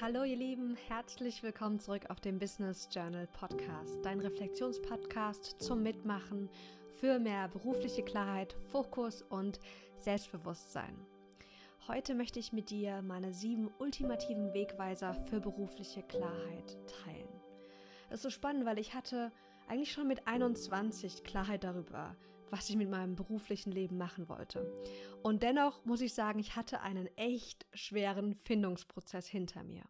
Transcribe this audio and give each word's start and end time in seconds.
Hallo 0.00 0.24
ihr 0.24 0.36
Lieben, 0.36 0.76
herzlich 0.88 1.42
willkommen 1.42 1.78
zurück 1.78 2.08
auf 2.08 2.20
dem 2.20 2.38
Business 2.38 2.88
Journal 2.90 3.26
Podcast, 3.26 3.98
dein 4.02 4.18
Reflexionspodcast 4.20 5.60
zum 5.60 5.82
Mitmachen 5.82 6.48
für 6.98 7.18
mehr 7.18 7.48
berufliche 7.48 8.02
Klarheit, 8.02 8.56
Fokus 8.72 9.20
und 9.20 9.60
Selbstbewusstsein. 9.98 10.96
Heute 11.86 12.14
möchte 12.14 12.38
ich 12.38 12.54
mit 12.54 12.70
dir 12.70 13.02
meine 13.02 13.34
sieben 13.34 13.70
ultimativen 13.78 14.54
Wegweiser 14.54 15.12
für 15.12 15.38
berufliche 15.38 16.02
Klarheit 16.02 16.78
teilen. 17.04 17.28
Das 18.08 18.20
ist 18.20 18.22
so 18.22 18.30
spannend, 18.30 18.64
weil 18.64 18.78
ich 18.78 18.94
hatte 18.94 19.30
eigentlich 19.68 19.92
schon 19.92 20.08
mit 20.08 20.26
21 20.26 21.24
Klarheit 21.24 21.62
darüber, 21.62 22.16
was 22.50 22.68
ich 22.68 22.76
mit 22.76 22.90
meinem 22.90 23.16
beruflichen 23.16 23.72
Leben 23.72 23.96
machen 23.96 24.28
wollte. 24.28 24.72
Und 25.22 25.42
dennoch 25.42 25.84
muss 25.84 26.00
ich 26.00 26.14
sagen, 26.14 26.38
ich 26.38 26.56
hatte 26.56 26.80
einen 26.80 27.06
echt 27.16 27.66
schweren 27.72 28.34
Findungsprozess 28.34 29.26
hinter 29.26 29.62
mir. 29.62 29.84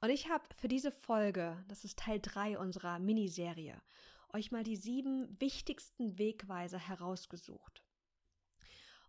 Und 0.00 0.10
ich 0.10 0.28
habe 0.28 0.44
für 0.56 0.68
diese 0.68 0.90
Folge, 0.90 1.62
das 1.68 1.84
ist 1.84 1.98
Teil 1.98 2.18
3 2.20 2.58
unserer 2.58 2.98
Miniserie, 2.98 3.80
euch 4.32 4.50
mal 4.50 4.64
die 4.64 4.76
sieben 4.76 5.40
wichtigsten 5.40 6.18
Wegweiser 6.18 6.78
herausgesucht. 6.78 7.84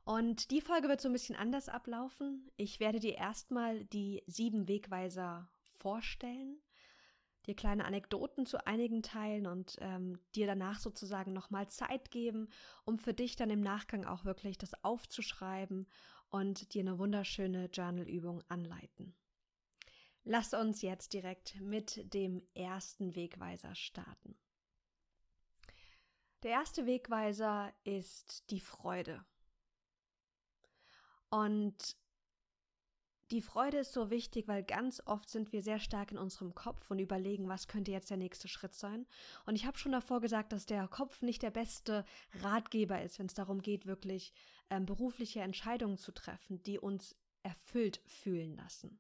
Und 0.05 0.51
die 0.51 0.61
Folge 0.61 0.89
wird 0.89 0.99
so 0.99 1.07
ein 1.07 1.13
bisschen 1.13 1.35
anders 1.35 1.69
ablaufen. 1.69 2.51
Ich 2.57 2.79
werde 2.79 2.99
dir 2.99 3.15
erstmal 3.15 3.85
die 3.85 4.21
sieben 4.27 4.67
Wegweiser 4.67 5.49
vorstellen, 5.79 6.61
dir 7.45 7.55
kleine 7.55 7.85
Anekdoten 7.85 8.45
zu 8.45 8.65
einigen 8.65 9.03
teilen 9.03 9.47
und 9.47 9.77
ähm, 9.81 10.19
dir 10.35 10.47
danach 10.47 10.79
sozusagen 10.79 11.33
nochmal 11.33 11.67
Zeit 11.69 12.11
geben, 12.11 12.49
um 12.85 12.97
für 12.99 13.13
dich 13.13 13.35
dann 13.35 13.49
im 13.49 13.61
Nachgang 13.61 14.05
auch 14.05 14.25
wirklich 14.25 14.57
das 14.57 14.73
aufzuschreiben 14.83 15.87
und 16.29 16.73
dir 16.73 16.81
eine 16.81 16.97
wunderschöne 16.97 17.65
Journalübung 17.65 18.41
anleiten. 18.49 19.15
Lass 20.23 20.53
uns 20.53 20.81
jetzt 20.81 21.13
direkt 21.13 21.59
mit 21.59 22.13
dem 22.13 22.41
ersten 22.53 23.15
Wegweiser 23.15 23.75
starten. 23.75 24.37
Der 26.43 26.51
erste 26.51 26.85
Wegweiser 26.85 27.73
ist 27.83 28.49
die 28.49 28.59
Freude. 28.59 29.25
Und 31.29 31.97
die 33.33 33.41
Freude 33.41 33.79
ist 33.79 33.93
so 33.93 34.11
wichtig, 34.11 34.47
weil 34.47 34.61
ganz 34.61 35.01
oft 35.05 35.27
sind 35.27 35.51
wir 35.51 35.63
sehr 35.63 35.79
stark 35.79 36.11
in 36.11 36.19
unserem 36.19 36.53
Kopf 36.53 36.91
und 36.91 36.99
überlegen, 36.99 37.49
was 37.49 37.67
könnte 37.67 37.91
jetzt 37.91 38.11
der 38.11 38.17
nächste 38.17 38.47
Schritt 38.47 38.75
sein. 38.75 39.07
Und 39.47 39.55
ich 39.55 39.65
habe 39.65 39.77
schon 39.79 39.91
davor 39.91 40.21
gesagt, 40.21 40.53
dass 40.53 40.67
der 40.67 40.87
Kopf 40.87 41.23
nicht 41.23 41.41
der 41.41 41.49
beste 41.49 42.05
Ratgeber 42.41 43.01
ist, 43.01 43.17
wenn 43.17 43.25
es 43.25 43.33
darum 43.33 43.63
geht, 43.63 43.87
wirklich 43.87 44.33
ähm, 44.69 44.85
berufliche 44.85 45.41
Entscheidungen 45.41 45.97
zu 45.97 46.11
treffen, 46.11 46.61
die 46.61 46.77
uns 46.77 47.15
erfüllt 47.41 48.01
fühlen 48.05 48.55
lassen. 48.55 48.99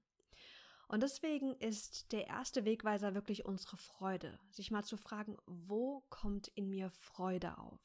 Und 0.87 1.03
deswegen 1.03 1.55
ist 1.57 2.11
der 2.11 2.25
erste 2.25 2.65
Wegweiser 2.65 3.13
wirklich 3.13 3.45
unsere 3.45 3.77
Freude, 3.77 4.39
sich 4.49 4.71
mal 4.71 4.83
zu 4.83 4.97
fragen, 4.97 5.37
wo 5.45 6.01
kommt 6.09 6.47
in 6.49 6.69
mir 6.69 6.89
Freude 6.89 7.57
auf? 7.59 7.79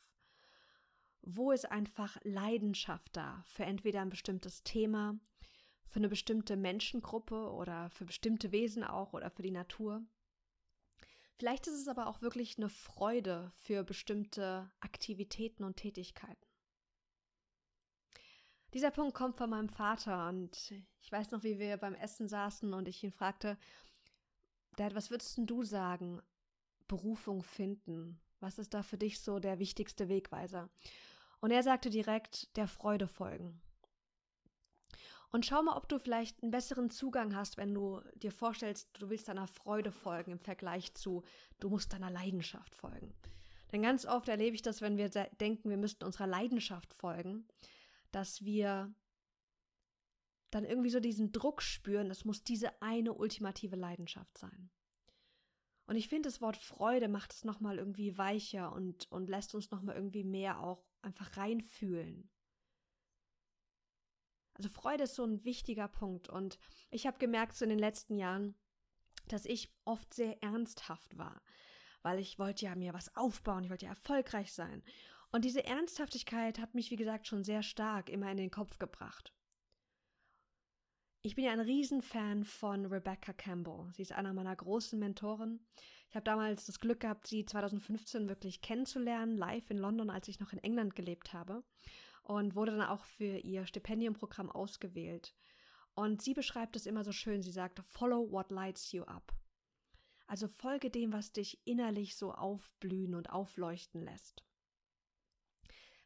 Wo 1.21 1.53
ist 1.53 1.71
einfach 1.71 2.17
Leidenschaft 2.23 3.15
da 3.17 3.43
für 3.45 3.65
entweder 3.65 4.01
ein 4.01 4.09
bestimmtes 4.09 4.63
Thema, 4.63 5.19
für 5.89 5.99
eine 5.99 6.09
bestimmte 6.09 6.57
Menschengruppe 6.57 7.51
oder 7.51 7.91
für 7.91 8.05
bestimmte 8.05 8.53
Wesen 8.53 8.85
auch 8.85 9.13
oder 9.13 9.31
für 9.31 9.43
die 9.43 9.51
Natur? 9.51 10.03
Vielleicht 11.37 11.67
ist 11.67 11.75
es 11.75 11.89
aber 11.89 12.09
auch 12.09 12.21
wirklich 12.21 12.59
eine 12.59 12.69
Freude 12.69 13.53
für 13.55 13.85
bestimmte 13.85 14.71
Aktivitäten 14.81 15.65
und 15.65 15.77
Tätigkeiten. 15.77 16.47
Dieser 18.75 18.91
Punkt 18.91 19.15
kommt 19.15 19.37
von 19.37 19.49
meinem 19.49 19.69
Vater 19.69 20.29
und 20.29 20.75
ich 21.01 21.11
weiß 21.11 21.31
noch, 21.31 21.43
wie 21.43 21.59
wir 21.59 21.77
beim 21.79 21.95
Essen 21.95 22.29
saßen 22.29 22.75
und 22.75 22.87
ich 22.87 23.03
ihn 23.03 23.13
fragte, 23.13 23.57
Dad, 24.77 24.95
was 24.95 25.11
würdest 25.11 25.39
du 25.39 25.63
sagen? 25.63 26.21
Berufung 26.87 27.43
finden. 27.43 28.21
Was 28.41 28.59
ist 28.59 28.75
da 28.75 28.83
für 28.83 28.99
dich 28.99 29.21
so 29.21 29.39
der 29.39 29.59
wichtigste 29.59 30.09
Wegweiser? 30.09 30.71
Und 31.41 31.51
er 31.51 31.63
sagte 31.63 31.89
direkt, 31.89 32.57
der 32.57 32.69
Freude 32.69 33.09
folgen. 33.09 33.61
Und 35.31 35.45
schau 35.45 35.63
mal, 35.63 35.77
ob 35.77 35.89
du 35.89 35.99
vielleicht 35.99 36.43
einen 36.43 36.51
besseren 36.51 36.91
Zugang 36.91 37.35
hast, 37.37 37.59
wenn 37.59 37.75
du 37.75 38.01
dir 38.15 38.33
vorstellst, 38.33 38.89
du 38.95 39.11
willst 39.11 39.29
deiner 39.29 39.47
Freude 39.47 39.93
folgen 39.93 40.33
im 40.33 40.39
Vergleich 40.39 40.95
zu, 40.95 41.23
du 41.61 41.69
musst 41.69 41.93
deiner 41.93 42.11
Leidenschaft 42.11 42.75
folgen. 42.75 43.15
Denn 43.73 43.83
ganz 43.83 44.07
oft 44.07 44.29
erlebe 44.29 44.55
ich 44.55 44.63
das, 44.63 44.81
wenn 44.81 44.97
wir 44.97 45.11
denken, 45.11 45.69
wir 45.69 45.77
müssten 45.77 46.05
unserer 46.05 46.27
Leidenschaft 46.27 46.95
folgen, 46.95 47.47
dass 48.11 48.43
wir 48.45 48.95
dann 50.51 50.65
irgendwie 50.65 50.89
so 50.89 51.01
diesen 51.01 51.31
Druck 51.31 51.61
spüren, 51.61 52.11
es 52.11 52.25
muss 52.25 52.43
diese 52.43 52.81
eine 52.81 53.13
ultimative 53.13 53.77
Leidenschaft 53.77 54.39
sein. 54.39 54.71
Und 55.87 55.97
ich 55.97 56.09
finde, 56.09 56.29
das 56.29 56.41
Wort 56.41 56.57
Freude 56.57 57.09
macht 57.09 57.33
es 57.33 57.45
nochmal 57.45 57.79
irgendwie 57.79 58.17
weicher 58.17 58.73
und, 58.73 59.11
und 59.11 59.29
lässt 59.29 59.55
uns 59.55 59.71
nochmal 59.71 59.97
irgendwie 59.97 60.25
mehr 60.25 60.61
auch 60.61 60.85
einfach 61.03 61.37
reinfühlen. 61.37 62.31
Also 64.59 64.69
Freude 64.69 65.05
ist 65.05 65.15
so 65.15 65.25
ein 65.25 65.45
wichtiger 65.45 65.89
Punkt. 65.89 66.29
Und 66.29 66.59
ich 66.91 67.07
habe 67.07 67.19
gemerkt 67.19 67.57
so 67.57 67.65
in 67.65 67.71
den 67.71 67.79
letzten 67.79 68.17
Jahren, 68.17 68.55
dass 69.29 69.45
ich 69.45 69.73
oft 69.85 70.13
sehr 70.13 70.43
ernsthaft 70.43 71.17
war, 71.17 71.41
weil 72.03 72.19
ich 72.19 72.39
wollte 72.39 72.65
ja 72.65 72.75
mir 72.75 72.93
was 72.93 73.15
aufbauen, 73.17 73.65
ich 73.65 73.71
wollte 73.71 73.87
ja 73.87 73.93
erfolgreich 73.93 74.53
sein. 74.53 74.83
Und 75.31 75.45
diese 75.45 75.65
Ernsthaftigkeit 75.65 76.59
hat 76.59 76.75
mich, 76.75 76.91
wie 76.91 76.97
gesagt, 76.97 77.27
schon 77.27 77.45
sehr 77.45 77.63
stark 77.63 78.09
immer 78.09 78.31
in 78.31 78.39
den 78.39 78.51
Kopf 78.51 78.79
gebracht. 78.79 79.33
Ich 81.23 81.35
bin 81.35 81.45
ja 81.45 81.53
ein 81.53 81.61
Riesenfan 81.61 82.45
von 82.45 82.87
Rebecca 82.87 83.33
Campbell. 83.33 83.91
Sie 83.93 84.03
ist 84.03 84.13
einer 84.13 84.33
meiner 84.33 84.55
großen 84.57 84.99
Mentoren. 84.99 85.61
Ich 86.09 86.17
habe 86.17 86.25
damals 86.25 86.65
das 86.65 86.81
Glück 86.81 87.01
gehabt, 87.01 87.27
sie 87.27 87.45
2015 87.45 88.29
wirklich 88.29 88.63
kennenzulernen, 88.63 89.37
live 89.37 89.71
in 89.71 89.79
London, 89.79 90.11
als 90.11 90.29
ich 90.29 90.41
noch 90.41 90.53
in 90.53 90.59
England 90.61 90.95
gelebt 90.95 91.33
habe. 91.35 91.65
Und 92.29 92.55
wurde 92.55 92.73
dann 92.73 92.87
auch 92.87 93.05
für 93.05 93.39
ihr 93.39 93.67
Stipendiumprogramm 93.67 94.51
ausgewählt. 94.51 95.35
Und 95.95 96.23
sie 96.23 96.35
beschreibt 96.35 96.77
es 96.77 96.85
immer 96.85 97.03
so 97.03 97.11
schön. 97.11 97.43
Sie 97.43 97.51
sagt, 97.51 97.81
follow 97.89 98.31
what 98.31 98.51
lights 98.51 98.93
you 98.93 99.03
up. 99.05 99.33
Also 100.27 100.47
folge 100.47 100.91
dem, 100.91 101.15
was 101.15 101.33
dich 101.33 101.67
innerlich 101.67 102.17
so 102.17 102.33
aufblühen 102.33 103.15
und 103.15 103.31
aufleuchten 103.31 104.03
lässt. 104.03 104.45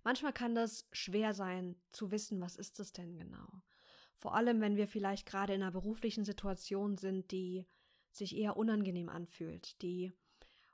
Manchmal 0.05 0.33
kann 0.33 0.55
das 0.55 0.89
schwer 0.93 1.35
sein 1.35 1.75
zu 1.91 2.13
wissen, 2.13 2.41
was 2.41 2.55
ist 2.55 2.79
es 2.79 2.93
denn 2.93 3.17
genau. 3.17 3.49
Vor 4.17 4.37
allem, 4.37 4.61
wenn 4.61 4.77
wir 4.77 4.87
vielleicht 4.87 5.27
gerade 5.27 5.55
in 5.55 5.63
einer 5.63 5.73
beruflichen 5.73 6.25
Situation 6.25 6.97
sind, 6.97 7.33
die 7.33 7.67
sich 8.13 8.37
eher 8.37 8.57
unangenehm 8.57 9.09
anfühlt, 9.09 9.83
die 9.83 10.13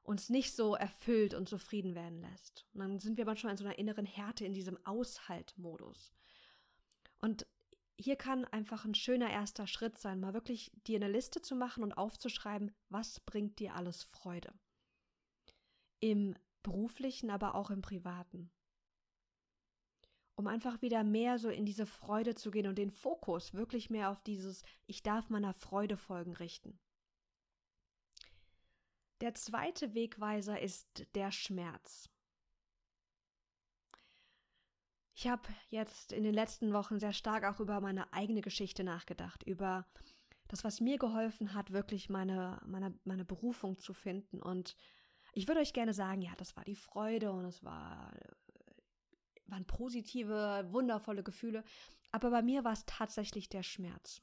uns 0.08 0.30
nicht 0.30 0.54
so 0.54 0.74
erfüllt 0.74 1.34
und 1.34 1.48
zufrieden 1.48 1.94
werden 1.94 2.20
lässt. 2.20 2.66
Und 2.72 2.80
dann 2.80 2.98
sind 2.98 3.18
wir 3.18 3.26
manchmal 3.26 3.52
in 3.52 3.58
so 3.58 3.64
einer 3.64 3.78
inneren 3.78 4.06
Härte, 4.06 4.44
in 4.44 4.54
diesem 4.54 4.78
Aushaltmodus. 4.86 6.12
Und 7.20 7.46
hier 8.00 8.16
kann 8.16 8.44
einfach 8.46 8.84
ein 8.84 8.94
schöner 8.94 9.30
erster 9.30 9.66
Schritt 9.66 9.98
sein, 9.98 10.20
mal 10.20 10.34
wirklich 10.34 10.72
dir 10.86 10.96
eine 10.96 11.10
Liste 11.10 11.42
zu 11.42 11.54
machen 11.54 11.82
und 11.82 11.92
aufzuschreiben, 11.92 12.72
was 12.88 13.20
bringt 13.20 13.58
dir 13.58 13.74
alles 13.74 14.04
Freude. 14.04 14.52
Im 16.00 16.36
beruflichen, 16.62 17.30
aber 17.30 17.54
auch 17.54 17.70
im 17.70 17.82
privaten 17.82 18.50
um 20.38 20.46
einfach 20.46 20.80
wieder 20.82 21.02
mehr 21.02 21.40
so 21.40 21.48
in 21.48 21.66
diese 21.66 21.84
Freude 21.84 22.36
zu 22.36 22.52
gehen 22.52 22.68
und 22.68 22.78
den 22.78 22.92
Fokus 22.92 23.54
wirklich 23.54 23.90
mehr 23.90 24.08
auf 24.08 24.22
dieses 24.22 24.62
Ich 24.86 25.02
darf 25.02 25.30
meiner 25.30 25.52
Freude 25.52 25.96
folgen 25.96 26.32
richten. 26.32 26.78
Der 29.20 29.34
zweite 29.34 29.94
Wegweiser 29.94 30.60
ist 30.60 31.06
der 31.14 31.32
Schmerz. 31.32 32.08
Ich 35.14 35.26
habe 35.26 35.48
jetzt 35.70 36.12
in 36.12 36.22
den 36.22 36.34
letzten 36.34 36.72
Wochen 36.72 37.00
sehr 37.00 37.12
stark 37.12 37.42
auch 37.44 37.58
über 37.58 37.80
meine 37.80 38.12
eigene 38.12 38.40
Geschichte 38.40 38.84
nachgedacht, 38.84 39.42
über 39.42 39.84
das, 40.46 40.62
was 40.62 40.80
mir 40.80 40.96
geholfen 40.96 41.54
hat, 41.54 41.72
wirklich 41.72 42.08
meine, 42.08 42.62
meine, 42.64 42.96
meine 43.04 43.24
Berufung 43.24 43.78
zu 43.78 43.92
finden. 43.92 44.40
Und 44.40 44.76
ich 45.32 45.48
würde 45.48 45.60
euch 45.60 45.72
gerne 45.72 45.92
sagen, 45.92 46.22
ja, 46.22 46.30
das 46.38 46.56
war 46.56 46.64
die 46.64 46.76
Freude 46.76 47.32
und 47.32 47.44
es 47.44 47.64
war 47.64 48.12
waren 49.48 49.66
positive, 49.66 50.66
wundervolle 50.70 51.22
Gefühle. 51.22 51.64
Aber 52.12 52.30
bei 52.30 52.42
mir 52.42 52.64
war 52.64 52.72
es 52.72 52.84
tatsächlich 52.86 53.48
der 53.48 53.62
Schmerz. 53.62 54.22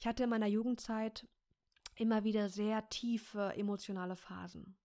Ich 0.00 0.06
hatte 0.06 0.24
in 0.24 0.30
meiner 0.30 0.46
Jugendzeit 0.46 1.26
immer 1.98 2.24
wieder 2.24 2.48
sehr 2.48 2.88
tiefe 2.88 3.52
emotionale 3.56 4.16
Phasen. 4.16 4.76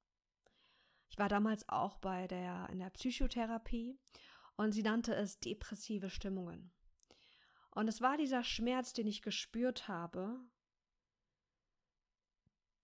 Ich 1.09 1.17
war 1.17 1.29
damals 1.29 1.69
auch 1.69 1.97
bei 1.97 2.27
der, 2.27 2.67
in 2.71 2.79
der 2.79 2.89
Psychotherapie 2.89 3.99
und 4.55 4.71
sie 4.71 4.83
nannte 4.83 5.13
es 5.13 5.39
depressive 5.39 6.09
Stimmungen. 6.09 6.71
Und 7.71 7.87
es 7.87 8.01
war 8.01 8.17
dieser 8.17 8.43
Schmerz, 8.43 8.93
den 8.93 9.07
ich 9.07 9.21
gespürt 9.21 9.87
habe, 9.87 10.39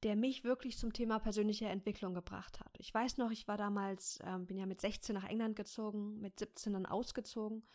der 0.04 0.16
mich 0.16 0.44
wirklich 0.44 0.78
zum 0.78 0.94
Thema 0.94 1.20
persönliche 1.20 1.68
Entwicklung 1.68 2.14
gebracht 2.14 2.60
hat. 2.60 2.76
Ich 2.78 2.94
weiß 2.94 3.18
noch, 3.18 3.32
ich 3.32 3.48
war 3.48 3.58
damals, 3.58 4.20
äh, 4.22 4.38
bin 4.40 4.58
ja 4.58 4.66
mit 4.66 4.80
16 4.80 5.14
nach 5.14 5.26
England 5.26 5.56
gezogen, 5.56 6.20
mit 6.20 6.40
17 6.40 6.74
dann 6.74 6.86
ausgezogen 6.86 7.66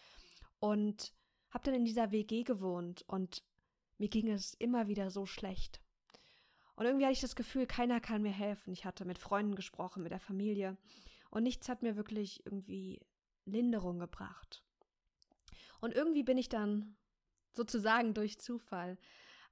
und 0.59 1.13
habe 1.51 1.65
dann 1.65 1.75
in 1.75 1.85
dieser 1.85 2.11
WG 2.13 2.43
gewohnt 2.43 3.03
und 3.09 3.45
mir 3.99 4.09
ging 4.09 4.29
es 4.29 4.55
immer 4.55 4.89
wieder 4.89 5.11
so 5.11 5.27
schlecht. 5.27 5.84
Und 6.77 6.87
irgendwie 6.87 7.05
hatte 7.05 7.13
ich 7.13 7.21
das 7.21 7.37
Gefühl, 7.37 7.67
keiner 7.67 8.01
kann 8.01 8.23
mir 8.23 8.33
helfen. 8.33 8.73
Ich 8.73 8.85
hatte 8.85 9.05
mit 9.05 9.19
Freunden 9.19 9.55
gesprochen, 9.55 10.03
mit 10.03 10.13
der 10.13 10.21
Familie. 10.21 10.77
Und 11.31 11.45
nichts 11.45 11.69
hat 11.69 11.83
mir 11.83 11.97
wirklich 11.97 12.45
irgendwie 12.45 13.01
Linderung 13.45 13.99
gebracht. 13.99 14.65
Und 15.81 15.95
irgendwie 15.95 16.23
bin 16.23 16.39
ich 16.39 16.49
dann 16.49 16.97
sozusagen 17.53 18.15
durch 18.15 18.39
Zufall 18.39 18.99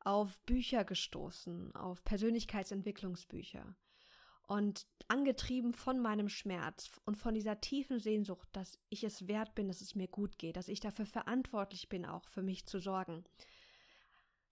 auf 0.00 0.40
Bücher 0.40 0.84
gestoßen, 0.84 1.74
auf 1.76 2.02
Persönlichkeitsentwicklungsbücher. 2.04 3.76
Und 4.48 4.86
angetrieben 5.08 5.72
von 5.72 6.00
meinem 6.00 6.28
Schmerz 6.28 6.90
und 7.04 7.16
von 7.16 7.34
dieser 7.34 7.60
tiefen 7.60 8.00
Sehnsucht, 8.00 8.48
dass 8.52 8.78
ich 8.88 9.04
es 9.04 9.28
wert 9.28 9.54
bin, 9.54 9.68
dass 9.68 9.80
es 9.80 9.94
mir 9.94 10.08
gut 10.08 10.38
geht, 10.38 10.56
dass 10.56 10.68
ich 10.68 10.80
dafür 10.80 11.06
verantwortlich 11.06 11.88
bin, 11.88 12.04
auch 12.04 12.26
für 12.28 12.42
mich 12.42 12.66
zu 12.66 12.80
sorgen, 12.80 13.24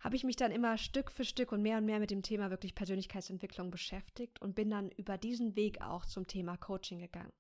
habe 0.00 0.16
ich 0.16 0.24
mich 0.24 0.36
dann 0.36 0.50
immer 0.50 0.78
Stück 0.78 1.12
für 1.12 1.24
Stück 1.24 1.52
und 1.52 1.62
mehr 1.62 1.78
und 1.78 1.84
mehr 1.84 2.00
mit 2.00 2.10
dem 2.10 2.22
Thema 2.22 2.50
wirklich 2.50 2.74
Persönlichkeitsentwicklung 2.74 3.70
beschäftigt 3.70 4.40
und 4.40 4.54
bin 4.54 4.70
dann 4.70 4.90
über 4.90 5.18
diesen 5.18 5.56
Weg 5.56 5.82
auch 5.82 6.06
zum 6.06 6.26
Thema 6.26 6.56
Coaching 6.56 6.98
gegangen. 6.98 7.32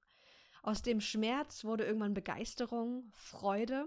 Aus 0.62 0.82
dem 0.82 1.00
Schmerz 1.00 1.64
wurde 1.64 1.84
irgendwann 1.84 2.12
Begeisterung, 2.12 3.10
Freude. 3.14 3.86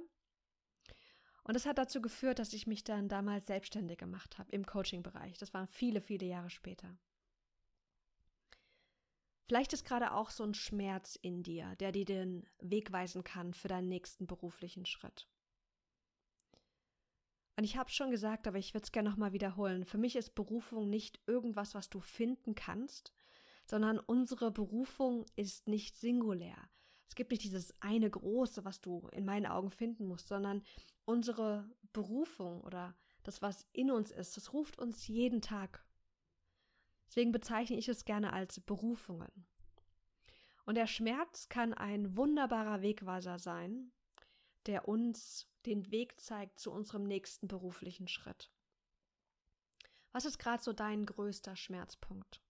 Und 1.44 1.56
das 1.56 1.66
hat 1.66 1.78
dazu 1.78 2.02
geführt, 2.02 2.40
dass 2.40 2.54
ich 2.54 2.66
mich 2.66 2.84
dann 2.84 3.10
damals 3.10 3.46
selbstständig 3.46 3.98
gemacht 3.98 4.40
habe 4.40 4.52
im 4.52 4.66
Coaching-Bereich. 4.66 5.38
Das 5.38 5.54
waren 5.54 5.68
viele, 5.68 6.02
viele 6.02 6.26
Jahre 6.26 6.50
später. 6.50 6.98
Vielleicht 9.46 9.74
ist 9.74 9.86
gerade 9.86 10.14
auch 10.14 10.30
so 10.30 10.44
ein 10.44 10.54
Schmerz 10.54 11.16
in 11.22 11.44
dir, 11.44 11.76
der 11.76 11.92
dir 11.92 12.06
den 12.06 12.50
Weg 12.60 12.92
weisen 12.92 13.24
kann 13.24 13.54
für 13.54 13.68
deinen 13.68 13.90
nächsten 13.90 14.26
beruflichen 14.26 14.86
Schritt. 14.86 15.28
Und 17.56 17.64
ich 17.64 17.78
habe 17.78 17.90
schon 17.90 18.10
gesagt, 18.10 18.48
aber 18.48 18.58
ich 18.58 18.74
würde 18.74 18.84
es 18.84 18.92
gerne 18.92 19.10
nochmal 19.10 19.34
wiederholen. 19.34 19.86
Für 19.86 19.98
mich 19.98 20.16
ist 20.16 20.36
Berufung 20.36 20.90
nicht 20.90 21.20
irgendwas, 21.28 21.76
was 21.76 21.90
du 21.90 22.00
finden 22.00 22.56
kannst, 22.56 23.14
sondern 23.66 24.00
unsere 24.00 24.52
Berufung 24.52 25.26
ist 25.36 25.68
nicht 25.68 25.96
singulär. 25.96 26.58
Es 27.08 27.16
gibt 27.16 27.32
nicht 27.32 27.44
dieses 27.44 27.80
eine 27.80 28.10
große, 28.10 28.66
was 28.66 28.82
du 28.82 29.08
in 29.12 29.26
meinen 29.26 29.46
Augen 29.46 29.70
finden 29.70 30.08
musst, 30.08 30.28
sondern 30.28 30.64
unsere 31.06 31.70
Berufung 31.92 32.62
oder 32.62 32.96
das, 33.22 33.42
was 33.42 33.68
in 33.72 33.92
uns 33.92 34.10
ist, 34.10 34.36
das 34.36 34.52
ruft 34.52 34.80
uns 34.80 35.08
jeden 35.08 35.42
Tag. 35.42 35.86
Deswegen 37.08 37.32
bezeichne 37.32 37.78
ich 37.78 37.88
es 37.88 38.06
gerne 38.06 38.34
als 38.34 38.60
Berufungen. 38.60 39.46
Und 40.66 40.76
der 40.76 40.88
Schmerz 40.88 41.50
kann 41.50 41.74
ein 41.74 42.18
wunderbarer 42.18 42.82
Wegweiser 42.82 43.38
sein, 43.38 43.92
der 44.66 44.88
uns 44.88 45.48
den 45.66 45.92
Weg 45.92 46.20
zeigt 46.20 46.60
zu 46.60 46.72
unserem 46.72 47.04
nächsten 47.04 47.48
beruflichen 47.48 48.08
Schritt. 48.08 48.52
Was 50.12 50.26
ist 50.26 50.38
gerade 50.38 50.62
so 50.62 50.74
dein 50.74 51.06
größter 51.06 51.56
Schmerzpunkt? 51.56 52.42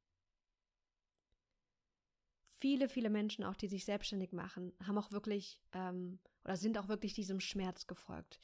Viele, 2.59 2.87
viele 2.89 3.09
Menschen, 3.09 3.43
auch 3.43 3.55
die 3.55 3.67
sich 3.67 3.85
selbstständig 3.85 4.31
machen, 4.31 4.73
haben 4.85 4.97
auch 4.97 5.11
wirklich 5.11 5.61
ähm, 5.73 6.19
oder 6.43 6.57
sind 6.57 6.77
auch 6.77 6.87
wirklich 6.87 7.13
diesem 7.13 7.39
Schmerz 7.39 7.87
gefolgt. 7.87 8.39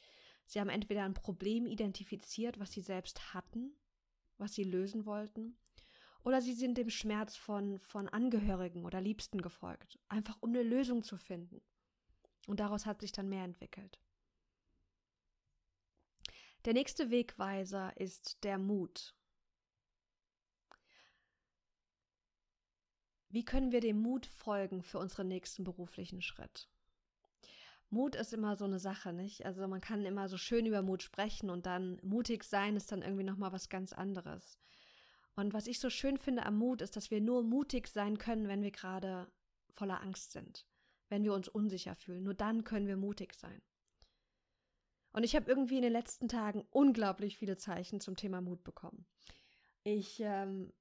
Sie 0.46 0.60
haben 0.60 0.68
entweder 0.68 1.04
ein 1.04 1.14
Problem 1.14 1.66
identifiziert, 1.66 2.58
was 2.58 2.72
sie 2.72 2.80
selbst 2.80 3.34
hatten, 3.34 3.72
was 4.38 4.54
sie 4.54 4.64
lösen 4.64 5.06
wollten, 5.06 5.56
oder 6.22 6.42
sie 6.42 6.54
sind 6.54 6.76
dem 6.76 6.90
Schmerz 6.90 7.36
von, 7.36 7.78
von 7.78 8.08
Angehörigen 8.08 8.84
oder 8.84 9.00
Liebsten 9.00 9.40
gefolgt, 9.40 9.98
einfach 10.08 10.36
um 10.40 10.50
eine 10.50 10.62
Lösung 10.62 11.02
zu 11.02 11.16
finden. 11.16 11.62
Und 12.46 12.60
daraus 12.60 12.84
hat 12.84 13.00
sich 13.00 13.12
dann 13.12 13.28
mehr 13.28 13.44
entwickelt. 13.44 14.00
Der 16.66 16.74
nächste 16.74 17.10
Wegweiser 17.10 17.96
ist 17.96 18.44
der 18.44 18.58
Mut. 18.58 19.14
Wie 23.30 23.44
können 23.44 23.72
wir 23.72 23.80
dem 23.80 24.02
Mut 24.02 24.26
folgen 24.26 24.82
für 24.82 24.98
unseren 24.98 25.28
nächsten 25.28 25.64
beruflichen 25.64 26.20
Schritt? 26.20 26.68
Mut 27.88 28.14
ist 28.14 28.34
immer 28.34 28.56
so 28.56 28.66
eine 28.66 28.78
Sache, 28.78 29.12
nicht? 29.12 29.46
Also 29.46 29.66
man 29.68 29.80
kann 29.80 30.04
immer 30.04 30.28
so 30.28 30.36
schön 30.36 30.66
über 30.66 30.82
Mut 30.82 31.02
sprechen 31.02 31.48
und 31.48 31.64
dann 31.64 31.98
mutig 32.02 32.44
sein 32.44 32.76
ist 32.76 32.92
dann 32.92 33.02
irgendwie 33.02 33.24
noch 33.24 33.38
mal 33.38 33.52
was 33.52 33.68
ganz 33.70 33.92
anderes. 33.94 34.58
Und 35.36 35.54
was 35.54 35.66
ich 35.66 35.80
so 35.80 35.88
schön 35.88 36.18
finde 36.18 36.44
am 36.44 36.58
Mut 36.58 36.82
ist, 36.82 36.94
dass 36.94 37.10
wir 37.10 37.20
nur 37.20 37.42
mutig 37.42 37.88
sein 37.88 38.18
können, 38.18 38.48
wenn 38.48 38.62
wir 38.62 38.70
gerade 38.70 39.32
voller 39.72 40.02
Angst 40.02 40.32
sind, 40.32 40.66
wenn 41.08 41.24
wir 41.24 41.32
uns 41.32 41.48
unsicher 41.48 41.96
fühlen. 41.96 42.24
Nur 42.24 42.34
dann 42.34 42.64
können 42.64 42.86
wir 42.86 42.96
mutig 42.96 43.32
sein. 43.34 43.62
Und 45.12 45.24
ich 45.24 45.34
habe 45.34 45.50
irgendwie 45.50 45.76
in 45.76 45.82
den 45.82 45.92
letzten 45.92 46.28
Tagen 46.28 46.64
unglaublich 46.70 47.36
viele 47.36 47.56
Zeichen 47.56 48.00
zum 48.00 48.16
Thema 48.16 48.40
Mut 48.40 48.62
bekommen. 48.62 49.06
Ich 49.82 50.20
ähm, 50.20 50.72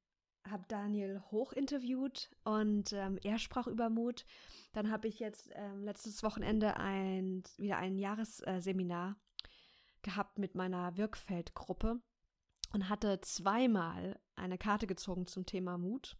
habe 0.47 0.65
Daniel 0.67 1.21
Hoch 1.31 1.53
interviewt 1.53 2.29
und 2.43 2.93
ähm, 2.93 3.17
er 3.23 3.39
sprach 3.39 3.67
über 3.67 3.89
Mut. 3.89 4.25
Dann 4.73 4.91
habe 4.91 5.07
ich 5.07 5.19
jetzt 5.19 5.49
ähm, 5.53 5.83
letztes 5.83 6.21
Wochenende 6.23 6.77
ein, 6.77 7.43
wieder 7.57 7.77
ein 7.77 7.97
Jahresseminar 7.97 9.15
gehabt 10.01 10.37
mit 10.37 10.55
meiner 10.55 10.95
Wirkfeldgruppe 10.97 11.99
und 12.71 12.89
hatte 12.89 13.19
zweimal 13.21 14.19
eine 14.35 14.57
Karte 14.57 14.87
gezogen 14.87 15.27
zum 15.27 15.45
Thema 15.45 15.77
Mut. 15.77 16.17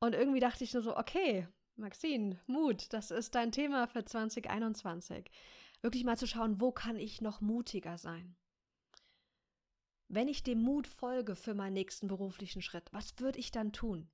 Und 0.00 0.14
irgendwie 0.14 0.40
dachte 0.40 0.64
ich 0.64 0.74
nur 0.74 0.82
so, 0.82 0.96
okay, 0.96 1.48
Maxine, 1.76 2.40
Mut, 2.46 2.92
das 2.92 3.10
ist 3.10 3.34
dein 3.34 3.52
Thema 3.52 3.86
für 3.86 4.04
2021 4.04 5.30
wirklich 5.84 6.04
mal 6.04 6.16
zu 6.16 6.26
schauen, 6.26 6.60
wo 6.60 6.72
kann 6.72 6.96
ich 6.96 7.20
noch 7.20 7.42
mutiger 7.42 7.98
sein? 7.98 8.34
Wenn 10.08 10.28
ich 10.28 10.42
dem 10.42 10.62
Mut 10.62 10.88
folge 10.88 11.36
für 11.36 11.54
meinen 11.54 11.74
nächsten 11.74 12.08
beruflichen 12.08 12.62
Schritt, 12.62 12.90
was 12.92 13.18
würde 13.18 13.38
ich 13.38 13.50
dann 13.50 13.72
tun? 13.72 14.10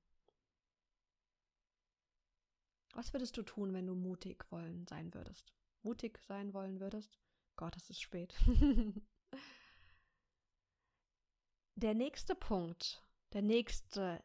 Was 2.93 3.13
würdest 3.13 3.37
du 3.37 3.43
tun, 3.43 3.73
wenn 3.73 3.87
du 3.87 3.95
mutig 3.95 4.51
wollen 4.51 4.85
sein 4.89 5.15
würdest? 5.15 5.55
Mutig 5.83 6.19
sein 6.19 6.53
wollen 6.53 6.81
würdest? 6.81 7.21
Gott, 7.55 7.77
es 7.77 7.89
ist 7.89 8.01
spät. 8.01 8.35
der 11.77 11.95
nächste 11.95 12.35
Punkt, 12.35 13.05
der 13.33 13.43
nächste 13.43 14.25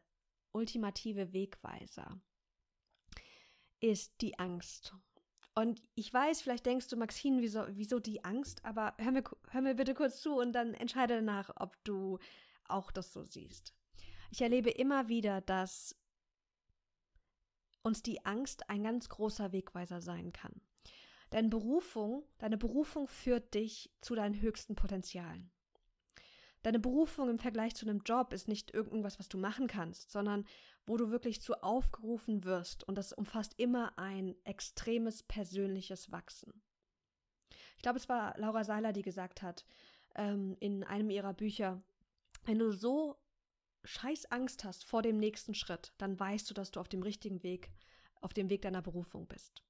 ultimative 0.50 1.32
Wegweiser 1.32 2.20
ist 3.78 4.20
die 4.20 4.36
Angst. 4.38 4.96
Und 5.58 5.82
ich 5.94 6.12
weiß, 6.12 6.42
vielleicht 6.42 6.66
denkst 6.66 6.88
du, 6.88 6.96
Maxine, 6.96 7.40
wieso, 7.40 7.64
wieso 7.70 7.98
die 7.98 8.22
Angst? 8.24 8.62
Aber 8.62 8.94
hör 8.98 9.10
mir, 9.10 9.24
hör 9.50 9.62
mir 9.62 9.74
bitte 9.74 9.94
kurz 9.94 10.20
zu 10.20 10.34
und 10.34 10.52
dann 10.52 10.74
entscheide 10.74 11.14
danach, 11.16 11.50
ob 11.56 11.82
du 11.82 12.18
auch 12.68 12.90
das 12.90 13.12
so 13.12 13.24
siehst. 13.24 13.74
Ich 14.30 14.42
erlebe 14.42 14.70
immer 14.70 15.08
wieder, 15.08 15.40
dass 15.40 15.96
uns 17.82 18.02
die 18.02 18.26
Angst 18.26 18.68
ein 18.68 18.82
ganz 18.82 19.08
großer 19.08 19.52
Wegweiser 19.52 20.02
sein 20.02 20.32
kann. 20.32 20.60
Deine 21.30 21.48
Berufung, 21.48 22.24
deine 22.36 22.58
Berufung 22.58 23.08
führt 23.08 23.54
dich 23.54 23.90
zu 24.02 24.14
deinen 24.14 24.40
höchsten 24.42 24.74
Potenzialen. 24.74 25.50
Deine 26.66 26.80
Berufung 26.80 27.30
im 27.30 27.38
Vergleich 27.38 27.76
zu 27.76 27.86
einem 27.86 28.00
Job 28.00 28.32
ist 28.32 28.48
nicht 28.48 28.74
irgendwas, 28.74 29.20
was 29.20 29.28
du 29.28 29.38
machen 29.38 29.68
kannst, 29.68 30.10
sondern 30.10 30.44
wo 30.84 30.96
du 30.96 31.12
wirklich 31.12 31.40
zu 31.40 31.62
aufgerufen 31.62 32.42
wirst. 32.42 32.82
Und 32.82 32.98
das 32.98 33.12
umfasst 33.12 33.54
immer 33.56 33.96
ein 34.00 34.34
extremes 34.42 35.22
persönliches 35.22 36.10
Wachsen. 36.10 36.64
Ich 37.76 37.82
glaube, 37.82 37.98
es 37.98 38.08
war 38.08 38.36
Laura 38.36 38.64
Seiler, 38.64 38.92
die 38.92 39.02
gesagt 39.02 39.42
hat 39.42 39.64
ähm, 40.16 40.56
in 40.58 40.82
einem 40.82 41.08
ihrer 41.10 41.34
Bücher, 41.34 41.84
wenn 42.46 42.58
du 42.58 42.72
so 42.72 43.16
scheiß 43.84 44.32
Angst 44.32 44.64
hast 44.64 44.84
vor 44.84 45.02
dem 45.02 45.18
nächsten 45.18 45.54
Schritt, 45.54 45.94
dann 45.98 46.18
weißt 46.18 46.50
du, 46.50 46.54
dass 46.54 46.72
du 46.72 46.80
auf 46.80 46.88
dem 46.88 47.04
richtigen 47.04 47.44
Weg, 47.44 47.70
auf 48.20 48.34
dem 48.34 48.50
Weg 48.50 48.62
deiner 48.62 48.82
Berufung 48.82 49.28
bist. 49.28 49.62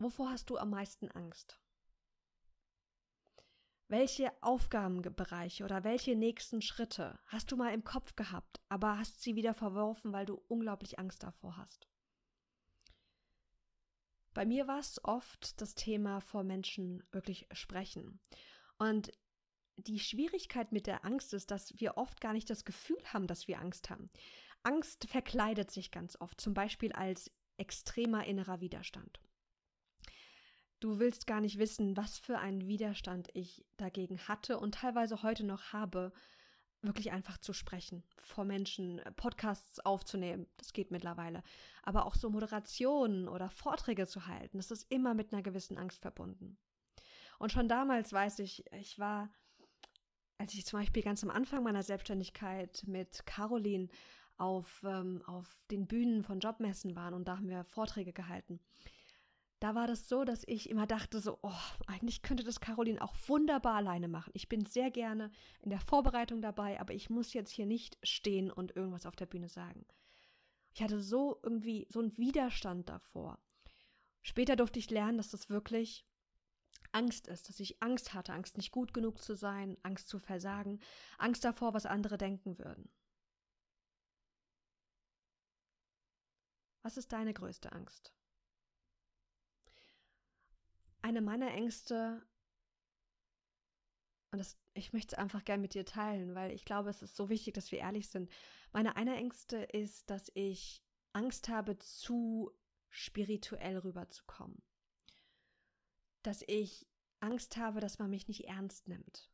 Wovor 0.00 0.30
hast 0.30 0.50
du 0.50 0.58
am 0.58 0.70
meisten 0.70 1.08
Angst? 1.12 1.60
Welche 3.88 4.32
Aufgabenbereiche 4.42 5.62
oder 5.62 5.84
welche 5.84 6.16
nächsten 6.16 6.60
Schritte 6.60 7.20
hast 7.26 7.52
du 7.52 7.56
mal 7.56 7.72
im 7.72 7.84
Kopf 7.84 8.16
gehabt, 8.16 8.60
aber 8.68 8.98
hast 8.98 9.22
sie 9.22 9.36
wieder 9.36 9.54
verworfen, 9.54 10.12
weil 10.12 10.26
du 10.26 10.42
unglaublich 10.48 10.98
Angst 10.98 11.22
davor 11.22 11.56
hast? 11.56 11.86
Bei 14.34 14.44
mir 14.44 14.66
war 14.66 14.80
es 14.80 15.02
oft 15.04 15.60
das 15.60 15.76
Thema 15.76 16.20
vor 16.20 16.42
Menschen 16.42 17.04
wirklich 17.12 17.46
sprechen. 17.52 18.18
Und 18.76 19.12
die 19.76 20.00
Schwierigkeit 20.00 20.72
mit 20.72 20.88
der 20.88 21.04
Angst 21.04 21.32
ist, 21.32 21.52
dass 21.52 21.78
wir 21.78 21.96
oft 21.96 22.20
gar 22.20 22.32
nicht 22.32 22.50
das 22.50 22.64
Gefühl 22.64 23.02
haben, 23.12 23.28
dass 23.28 23.46
wir 23.46 23.60
Angst 23.60 23.88
haben. 23.88 24.10
Angst 24.64 25.08
verkleidet 25.08 25.70
sich 25.70 25.92
ganz 25.92 26.20
oft, 26.20 26.40
zum 26.40 26.54
Beispiel 26.54 26.92
als 26.92 27.30
extremer 27.56 28.26
innerer 28.26 28.60
Widerstand. 28.60 29.20
Du 30.80 30.98
willst 30.98 31.26
gar 31.26 31.40
nicht 31.40 31.58
wissen, 31.58 31.96
was 31.96 32.18
für 32.18 32.38
einen 32.38 32.66
Widerstand 32.66 33.28
ich 33.34 33.64
dagegen 33.76 34.18
hatte 34.28 34.58
und 34.58 34.74
teilweise 34.74 35.22
heute 35.22 35.44
noch 35.44 35.72
habe, 35.72 36.12
wirklich 36.82 37.10
einfach 37.12 37.38
zu 37.38 37.52
sprechen, 37.52 38.04
vor 38.20 38.44
Menschen 38.44 38.98
äh, 39.00 39.10
Podcasts 39.12 39.80
aufzunehmen. 39.80 40.46
Das 40.58 40.72
geht 40.72 40.90
mittlerweile. 40.90 41.42
Aber 41.82 42.06
auch 42.06 42.14
so 42.14 42.30
Moderationen 42.30 43.28
oder 43.28 43.50
Vorträge 43.50 44.06
zu 44.06 44.26
halten, 44.26 44.58
das 44.58 44.70
ist 44.70 44.90
immer 44.90 45.14
mit 45.14 45.32
einer 45.32 45.42
gewissen 45.42 45.78
Angst 45.78 46.00
verbunden. 46.00 46.58
Und 47.38 47.52
schon 47.52 47.68
damals 47.68 48.12
weiß 48.12 48.38
ich, 48.40 48.64
ich 48.72 48.98
war 48.98 49.30
als 50.38 50.54
ich 50.54 50.66
zum 50.66 50.80
Beispiel 50.80 51.02
ganz 51.02 51.22
am 51.22 51.30
Anfang 51.30 51.62
meiner 51.62 51.82
Selbstständigkeit 51.82 52.84
mit 52.86 53.24
Caroline 53.26 53.88
auf, 54.36 54.82
ähm, 54.86 55.22
auf 55.26 55.56
den 55.70 55.86
Bühnen 55.86 56.22
von 56.22 56.40
Jobmessen 56.40 56.94
waren 56.94 57.14
und 57.14 57.26
da 57.26 57.36
haben 57.36 57.48
wir 57.48 57.64
Vorträge 57.64 58.12
gehalten. 58.12 58.60
Da 59.58 59.74
war 59.74 59.86
das 59.86 60.08
so, 60.08 60.24
dass 60.24 60.44
ich 60.46 60.68
immer 60.68 60.86
dachte, 60.86 61.18
so, 61.18 61.38
oh, 61.40 61.50
eigentlich 61.86 62.20
könnte 62.20 62.44
das 62.44 62.60
Caroline 62.60 63.00
auch 63.00 63.14
wunderbar 63.26 63.74
alleine 63.76 64.06
machen. 64.06 64.30
Ich 64.34 64.48
bin 64.48 64.66
sehr 64.66 64.90
gerne 64.90 65.30
in 65.60 65.70
der 65.70 65.80
Vorbereitung 65.80 66.42
dabei, 66.42 66.78
aber 66.78 66.92
ich 66.92 67.08
muss 67.08 67.32
jetzt 67.32 67.50
hier 67.50 67.64
nicht 67.64 67.96
stehen 68.02 68.50
und 68.50 68.76
irgendwas 68.76 69.06
auf 69.06 69.16
der 69.16 69.26
Bühne 69.26 69.48
sagen. 69.48 69.86
Ich 70.74 70.82
hatte 70.82 71.00
so 71.00 71.40
irgendwie 71.42 71.86
so 71.88 72.00
einen 72.00 72.16
Widerstand 72.18 72.90
davor. 72.90 73.38
Später 74.20 74.56
durfte 74.56 74.78
ich 74.78 74.90
lernen, 74.90 75.16
dass 75.16 75.30
das 75.30 75.48
wirklich 75.48 76.06
Angst 76.92 77.26
ist, 77.26 77.48
dass 77.48 77.58
ich 77.58 77.82
Angst 77.82 78.12
hatte, 78.12 78.34
Angst 78.34 78.58
nicht 78.58 78.72
gut 78.72 78.92
genug 78.92 79.22
zu 79.22 79.34
sein, 79.34 79.78
Angst 79.82 80.08
zu 80.08 80.18
versagen, 80.18 80.80
Angst 81.16 81.44
davor, 81.44 81.72
was 81.72 81.86
andere 81.86 82.18
denken 82.18 82.58
würden. 82.58 82.90
Was 86.82 86.98
ist 86.98 87.12
deine 87.12 87.32
größte 87.32 87.72
Angst? 87.72 88.12
Eine 91.06 91.20
meiner 91.20 91.52
Ängste, 91.52 92.20
und 94.32 94.38
das, 94.38 94.56
ich 94.74 94.92
möchte 94.92 95.14
es 95.14 95.18
einfach 95.18 95.44
gerne 95.44 95.62
mit 95.62 95.74
dir 95.74 95.84
teilen, 95.84 96.34
weil 96.34 96.50
ich 96.50 96.64
glaube, 96.64 96.90
es 96.90 97.02
ist 97.02 97.14
so 97.14 97.28
wichtig, 97.28 97.54
dass 97.54 97.70
wir 97.70 97.78
ehrlich 97.78 98.08
sind. 98.08 98.30
Meine 98.72 98.96
eine 98.96 99.14
Ängste 99.16 99.58
ist, 99.58 100.10
dass 100.10 100.32
ich 100.34 100.82
Angst 101.12 101.48
habe, 101.48 101.78
zu 101.78 102.50
spirituell 102.90 103.78
rüberzukommen 103.78 104.62
dass 106.26 106.42
ich 106.48 106.86
Angst 107.20 107.56
habe, 107.56 107.80
dass 107.80 107.98
man 107.98 108.10
mich 108.10 108.26
nicht 108.26 108.48
ernst 108.48 108.88
nimmt. 108.88 109.30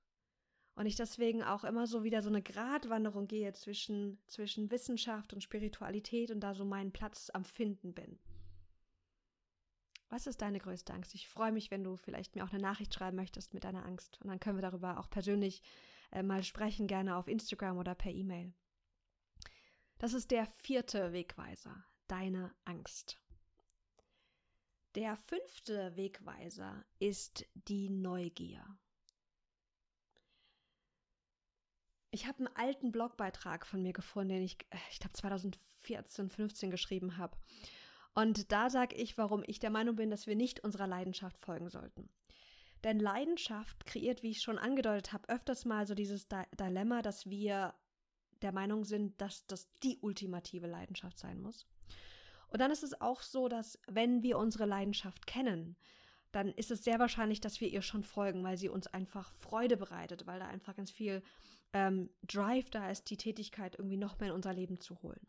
Und 0.74 0.86
ich 0.86 0.96
deswegen 0.96 1.42
auch 1.42 1.64
immer 1.64 1.86
so 1.86 2.04
wieder 2.04 2.22
so 2.22 2.28
eine 2.28 2.42
Gratwanderung 2.42 3.26
gehe 3.26 3.52
zwischen, 3.52 4.18
zwischen 4.26 4.70
Wissenschaft 4.70 5.32
und 5.32 5.42
Spiritualität 5.42 6.30
und 6.30 6.40
da 6.40 6.54
so 6.54 6.64
meinen 6.64 6.92
Platz 6.92 7.30
am 7.32 7.44
Finden 7.44 7.94
bin. 7.94 8.18
Was 10.12 10.26
ist 10.26 10.42
deine 10.42 10.58
größte 10.58 10.92
Angst? 10.92 11.14
Ich 11.14 11.26
freue 11.26 11.52
mich, 11.52 11.70
wenn 11.70 11.82
du 11.82 11.96
vielleicht 11.96 12.36
mir 12.36 12.44
auch 12.44 12.52
eine 12.52 12.60
Nachricht 12.60 12.92
schreiben 12.92 13.16
möchtest 13.16 13.54
mit 13.54 13.64
deiner 13.64 13.86
Angst. 13.86 14.20
Und 14.20 14.28
dann 14.28 14.38
können 14.40 14.58
wir 14.58 14.62
darüber 14.62 15.00
auch 15.00 15.08
persönlich 15.08 15.62
äh, 16.10 16.22
mal 16.22 16.44
sprechen, 16.44 16.86
gerne 16.86 17.16
auf 17.16 17.28
Instagram 17.28 17.78
oder 17.78 17.94
per 17.94 18.12
E-Mail. 18.12 18.52
Das 19.96 20.12
ist 20.12 20.30
der 20.30 20.44
vierte 20.44 21.14
Wegweiser, 21.14 21.86
deine 22.08 22.54
Angst. 22.66 23.18
Der 24.96 25.16
fünfte 25.16 25.96
Wegweiser 25.96 26.84
ist 26.98 27.46
die 27.54 27.88
Neugier. 27.88 28.62
Ich 32.10 32.26
habe 32.26 32.40
einen 32.40 32.54
alten 32.54 32.92
Blogbeitrag 32.92 33.64
von 33.64 33.80
mir 33.80 33.94
gefunden, 33.94 34.34
den 34.34 34.42
ich, 34.42 34.58
äh, 34.68 34.76
ich 34.90 35.00
glaube, 35.00 35.14
2014, 35.14 36.28
15 36.28 36.70
geschrieben 36.70 37.16
habe. 37.16 37.34
Und 38.14 38.52
da 38.52 38.68
sage 38.68 38.96
ich, 38.96 39.16
warum 39.16 39.42
ich 39.46 39.58
der 39.58 39.70
Meinung 39.70 39.96
bin, 39.96 40.10
dass 40.10 40.26
wir 40.26 40.36
nicht 40.36 40.60
unserer 40.60 40.86
Leidenschaft 40.86 41.38
folgen 41.38 41.70
sollten. 41.70 42.10
Denn 42.84 42.98
Leidenschaft 42.98 43.86
kreiert, 43.86 44.22
wie 44.22 44.30
ich 44.30 44.42
schon 44.42 44.58
angedeutet 44.58 45.12
habe, 45.12 45.28
öfters 45.28 45.64
mal 45.64 45.86
so 45.86 45.94
dieses 45.94 46.26
Dilemma, 46.58 47.00
dass 47.00 47.30
wir 47.30 47.74
der 48.42 48.52
Meinung 48.52 48.84
sind, 48.84 49.20
dass 49.20 49.46
das 49.46 49.70
die 49.82 49.98
ultimative 50.00 50.66
Leidenschaft 50.66 51.18
sein 51.18 51.40
muss. 51.40 51.66
Und 52.48 52.60
dann 52.60 52.70
ist 52.70 52.82
es 52.82 53.00
auch 53.00 53.22
so, 53.22 53.48
dass 53.48 53.78
wenn 53.86 54.22
wir 54.22 54.36
unsere 54.36 54.66
Leidenschaft 54.66 55.26
kennen, 55.26 55.76
dann 56.32 56.48
ist 56.48 56.70
es 56.70 56.82
sehr 56.82 56.98
wahrscheinlich, 56.98 57.40
dass 57.40 57.60
wir 57.60 57.68
ihr 57.68 57.82
schon 57.82 58.02
folgen, 58.02 58.42
weil 58.42 58.58
sie 58.58 58.68
uns 58.68 58.86
einfach 58.88 59.32
Freude 59.34 59.76
bereitet, 59.76 60.26
weil 60.26 60.40
da 60.40 60.48
einfach 60.48 60.74
ganz 60.74 60.90
viel 60.90 61.22
ähm, 61.72 62.10
Drive 62.26 62.68
da 62.70 62.90
ist, 62.90 63.10
die 63.10 63.16
Tätigkeit 63.16 63.76
irgendwie 63.78 63.96
noch 63.96 64.18
mehr 64.18 64.30
in 64.30 64.34
unser 64.34 64.52
Leben 64.52 64.80
zu 64.80 65.00
holen. 65.02 65.20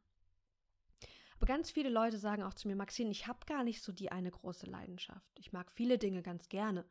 Aber 1.35 1.45
ganz 1.45 1.71
viele 1.71 1.89
Leute 1.89 2.17
sagen 2.17 2.43
auch 2.43 2.53
zu 2.53 2.67
mir, 2.67 2.75
Maxine, 2.75 3.11
ich 3.11 3.27
habe 3.27 3.45
gar 3.45 3.63
nicht 3.63 3.81
so 3.81 3.91
die 3.91 4.11
eine 4.11 4.31
große 4.31 4.65
Leidenschaft. 4.65 5.39
Ich 5.39 5.51
mag 5.51 5.71
viele 5.71 5.97
Dinge 5.97 6.21
ganz 6.21 6.49
gerne 6.49 6.85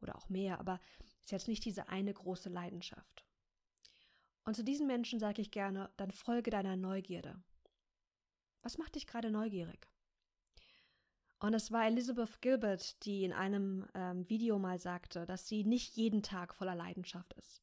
oder 0.00 0.16
auch 0.16 0.28
mehr, 0.28 0.60
aber 0.60 0.80
es 1.00 1.24
ist 1.24 1.32
jetzt 1.32 1.48
nicht 1.48 1.64
diese 1.64 1.88
eine 1.88 2.12
große 2.12 2.48
Leidenschaft. 2.48 3.24
Und 4.44 4.54
zu 4.54 4.62
diesen 4.62 4.86
Menschen 4.86 5.18
sage 5.18 5.40
ich 5.40 5.50
gerne, 5.50 5.90
dann 5.96 6.10
folge 6.10 6.50
deiner 6.50 6.76
Neugierde. 6.76 7.42
Was 8.62 8.78
macht 8.78 8.94
dich 8.94 9.06
gerade 9.06 9.30
neugierig? 9.30 9.88
Und 11.40 11.52
es 11.52 11.70
war 11.70 11.86
Elizabeth 11.86 12.40
Gilbert, 12.40 13.04
die 13.04 13.24
in 13.24 13.32
einem 13.32 13.86
ähm, 13.94 14.28
Video 14.28 14.58
mal 14.58 14.78
sagte, 14.78 15.26
dass 15.26 15.46
sie 15.46 15.64
nicht 15.64 15.94
jeden 15.96 16.22
Tag 16.22 16.54
voller 16.54 16.74
Leidenschaft 16.74 17.34
ist. 17.34 17.62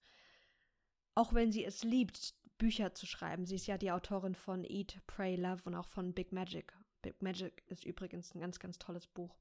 Auch 1.15 1.33
wenn 1.33 1.51
sie 1.51 1.65
es 1.65 1.83
liebt, 1.83 2.35
Bücher 2.61 2.93
zu 2.93 3.07
schreiben. 3.07 3.47
Sie 3.47 3.55
ist 3.55 3.65
ja 3.65 3.79
die 3.79 3.91
Autorin 3.91 4.35
von 4.35 4.63
Eat, 4.63 5.01
Pray, 5.07 5.35
Love 5.35 5.63
und 5.63 5.73
auch 5.73 5.87
von 5.87 6.13
Big 6.13 6.31
Magic. 6.31 6.71
Big 7.01 7.19
Magic 7.19 7.63
ist 7.69 7.85
übrigens 7.85 8.35
ein 8.35 8.39
ganz, 8.39 8.59
ganz 8.59 8.77
tolles 8.77 9.07
Buch. 9.07 9.35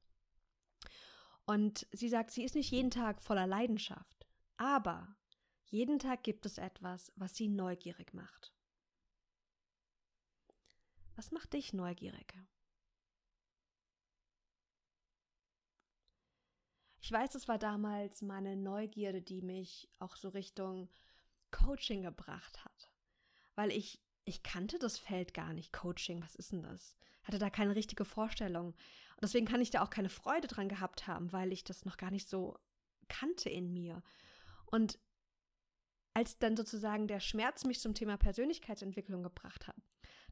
Und 1.44 1.86
sie 1.92 2.08
sagt, 2.08 2.30
sie 2.30 2.44
ist 2.44 2.54
nicht 2.54 2.70
jeden 2.70 2.90
Tag 2.90 3.20
voller 3.20 3.46
Leidenschaft, 3.46 4.26
aber 4.56 5.14
jeden 5.66 5.98
Tag 5.98 6.22
gibt 6.22 6.46
es 6.46 6.56
etwas, 6.56 7.12
was 7.14 7.34
sie 7.34 7.48
neugierig 7.48 8.14
macht. 8.14 8.54
Was 11.14 11.30
macht 11.30 11.52
dich 11.52 11.74
neugierig? 11.74 12.32
Ich 17.02 17.12
weiß, 17.12 17.34
es 17.34 17.48
war 17.48 17.58
damals 17.58 18.22
meine 18.22 18.56
Neugierde, 18.56 19.20
die 19.20 19.42
mich 19.42 19.90
auch 19.98 20.16
so 20.16 20.30
Richtung 20.30 20.88
Coaching 21.50 22.02
gebracht 22.02 22.64
hat. 22.64 22.89
Weil 23.60 23.72
ich, 23.72 24.00
ich 24.24 24.42
kannte 24.42 24.78
das 24.78 24.98
Feld 24.98 25.34
gar 25.34 25.52
nicht. 25.52 25.72
Coaching, 25.72 26.22
was 26.22 26.34
ist 26.34 26.52
denn 26.52 26.62
das? 26.62 26.96
Hatte 27.24 27.38
da 27.38 27.50
keine 27.50 27.76
richtige 27.76 28.06
Vorstellung. 28.06 28.68
Und 28.68 29.22
deswegen 29.22 29.46
kann 29.46 29.60
ich 29.60 29.70
da 29.70 29.82
auch 29.82 29.90
keine 29.90 30.08
Freude 30.08 30.48
dran 30.48 30.68
gehabt 30.68 31.06
haben, 31.06 31.32
weil 31.32 31.52
ich 31.52 31.62
das 31.62 31.84
noch 31.84 31.98
gar 31.98 32.10
nicht 32.10 32.28
so 32.28 32.58
kannte 33.08 33.50
in 33.50 33.72
mir. 33.72 34.02
Und 34.64 34.98
als 36.14 36.38
dann 36.38 36.56
sozusagen 36.56 37.06
der 37.06 37.20
Schmerz 37.20 37.64
mich 37.64 37.80
zum 37.80 37.94
Thema 37.94 38.16
Persönlichkeitsentwicklung 38.16 39.22
gebracht 39.22 39.68
hat, 39.68 39.76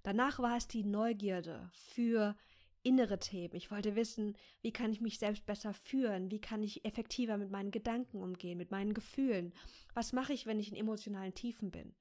Danach 0.02 0.38
war 0.38 0.56
es 0.56 0.68
die 0.68 0.84
Neugierde 0.84 1.70
für 1.72 2.36
innere 2.82 3.18
Themen. 3.18 3.54
Ich 3.54 3.70
wollte 3.70 3.96
wissen, 3.96 4.36
wie 4.62 4.72
kann 4.72 4.92
ich 4.92 5.00
mich 5.00 5.18
selbst 5.18 5.44
besser 5.44 5.74
führen? 5.74 6.30
Wie 6.30 6.40
kann 6.40 6.62
ich 6.62 6.84
effektiver 6.84 7.36
mit 7.36 7.50
meinen 7.50 7.70
Gedanken 7.70 8.22
umgehen, 8.22 8.56
mit 8.56 8.70
meinen 8.70 8.94
Gefühlen? 8.94 9.52
Was 9.94 10.12
mache 10.12 10.32
ich, 10.32 10.46
wenn 10.46 10.60
ich 10.60 10.70
in 10.70 10.76
emotionalen 10.76 11.34
Tiefen 11.34 11.70
bin? 11.70 11.94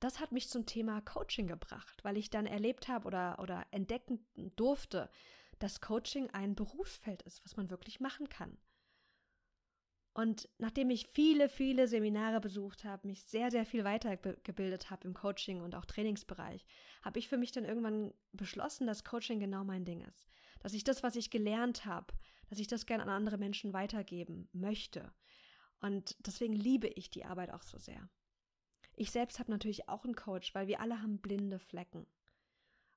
Das 0.00 0.20
hat 0.20 0.32
mich 0.32 0.48
zum 0.48 0.66
Thema 0.66 1.00
Coaching 1.00 1.46
gebracht, 1.46 2.04
weil 2.04 2.16
ich 2.16 2.30
dann 2.30 2.46
erlebt 2.46 2.88
habe 2.88 3.06
oder, 3.06 3.38
oder 3.38 3.66
entdecken 3.70 4.26
durfte, 4.56 5.10
dass 5.58 5.80
Coaching 5.80 6.28
ein 6.30 6.54
Berufsfeld 6.54 7.22
ist, 7.22 7.44
was 7.44 7.56
man 7.56 7.70
wirklich 7.70 8.00
machen 8.00 8.28
kann. 8.28 8.58
Und 10.16 10.48
nachdem 10.56 10.88
ich 10.88 11.08
viele, 11.08 11.50
viele 11.50 11.88
Seminare 11.88 12.40
besucht 12.40 12.84
habe, 12.84 13.06
mich 13.06 13.24
sehr, 13.24 13.50
sehr 13.50 13.66
viel 13.66 13.84
weitergebildet 13.84 14.88
habe 14.88 15.06
im 15.06 15.12
Coaching 15.12 15.60
und 15.60 15.74
auch 15.74 15.84
Trainingsbereich, 15.84 16.64
habe 17.02 17.18
ich 17.18 17.28
für 17.28 17.36
mich 17.36 17.52
dann 17.52 17.66
irgendwann 17.66 18.14
beschlossen, 18.32 18.86
dass 18.86 19.04
Coaching 19.04 19.40
genau 19.40 19.62
mein 19.62 19.84
Ding 19.84 20.00
ist. 20.00 20.30
Dass 20.60 20.72
ich 20.72 20.84
das, 20.84 21.02
was 21.02 21.16
ich 21.16 21.28
gelernt 21.28 21.84
habe, 21.84 22.14
dass 22.48 22.58
ich 22.58 22.66
das 22.66 22.86
gerne 22.86 23.02
an 23.02 23.10
andere 23.10 23.36
Menschen 23.36 23.74
weitergeben 23.74 24.48
möchte. 24.52 25.12
Und 25.80 26.16
deswegen 26.26 26.54
liebe 26.54 26.88
ich 26.88 27.10
die 27.10 27.26
Arbeit 27.26 27.52
auch 27.52 27.62
so 27.62 27.76
sehr. 27.76 28.08
Ich 28.96 29.10
selbst 29.10 29.38
habe 29.38 29.50
natürlich 29.50 29.88
auch 29.88 30.04
einen 30.04 30.16
Coach, 30.16 30.54
weil 30.54 30.66
wir 30.66 30.80
alle 30.80 31.02
haben 31.02 31.18
blinde 31.18 31.58
Flecken. 31.58 32.06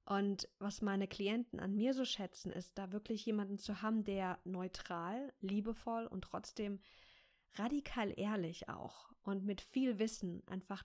Und 0.05 0.49
was 0.57 0.81
meine 0.81 1.07
Klienten 1.07 1.59
an 1.59 1.75
mir 1.75 1.93
so 1.93 2.03
schätzen, 2.03 2.51
ist, 2.51 2.77
da 2.77 2.91
wirklich 2.91 3.25
jemanden 3.25 3.59
zu 3.59 3.81
haben, 3.81 4.03
der 4.03 4.39
neutral, 4.43 5.33
liebevoll 5.41 6.07
und 6.07 6.23
trotzdem 6.23 6.79
radikal 7.55 8.13
ehrlich 8.17 8.69
auch 8.69 9.11
und 9.23 9.45
mit 9.45 9.61
viel 9.61 9.99
Wissen 9.99 10.41
einfach 10.47 10.83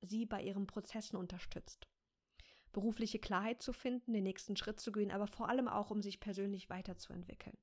sie 0.00 0.26
bei 0.26 0.42
ihren 0.42 0.66
Prozessen 0.66 1.16
unterstützt. 1.16 1.86
Berufliche 2.72 3.18
Klarheit 3.18 3.60
zu 3.60 3.72
finden, 3.72 4.14
den 4.14 4.24
nächsten 4.24 4.56
Schritt 4.56 4.80
zu 4.80 4.92
gehen, 4.92 5.10
aber 5.10 5.26
vor 5.26 5.48
allem 5.48 5.68
auch, 5.68 5.90
um 5.90 6.00
sich 6.00 6.20
persönlich 6.20 6.70
weiterzuentwickeln. 6.70 7.58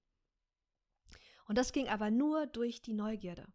Und 1.48 1.58
das 1.58 1.74
ging 1.74 1.88
aber 1.88 2.12
nur 2.12 2.46
durch 2.46 2.82
die 2.82 2.94
Neugierde. 2.94 3.48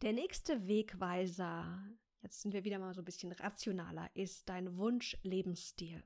Der 0.00 0.12
nächste 0.12 0.68
Wegweiser, 0.68 1.82
jetzt 2.22 2.42
sind 2.42 2.52
wir 2.52 2.62
wieder 2.62 2.78
mal 2.78 2.94
so 2.94 3.00
ein 3.00 3.04
bisschen 3.04 3.32
rationaler, 3.32 4.08
ist 4.14 4.48
dein 4.48 4.76
Wunsch-Lebensstil. 4.76 6.04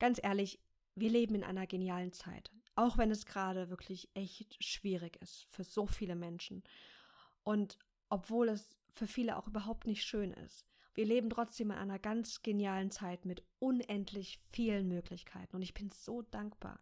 Ganz 0.00 0.18
ehrlich, 0.20 0.60
wir 0.96 1.10
leben 1.10 1.36
in 1.36 1.44
einer 1.44 1.68
genialen 1.68 2.12
Zeit. 2.12 2.50
Auch 2.74 2.98
wenn 2.98 3.12
es 3.12 3.24
gerade 3.24 3.70
wirklich 3.70 4.10
echt 4.14 4.62
schwierig 4.64 5.16
ist 5.22 5.46
für 5.48 5.62
so 5.62 5.86
viele 5.86 6.16
Menschen. 6.16 6.64
Und 7.44 7.78
obwohl 8.08 8.48
es 8.48 8.76
für 8.92 9.06
viele 9.06 9.36
auch 9.36 9.46
überhaupt 9.46 9.86
nicht 9.86 10.02
schön 10.02 10.32
ist. 10.32 10.66
Wir 10.92 11.04
leben 11.04 11.30
trotzdem 11.30 11.70
in 11.70 11.76
einer 11.76 12.00
ganz 12.00 12.42
genialen 12.42 12.90
Zeit 12.90 13.26
mit 13.26 13.44
unendlich 13.60 14.40
vielen 14.50 14.88
Möglichkeiten. 14.88 15.54
Und 15.54 15.62
ich 15.62 15.74
bin 15.74 15.92
so 15.92 16.22
dankbar. 16.22 16.80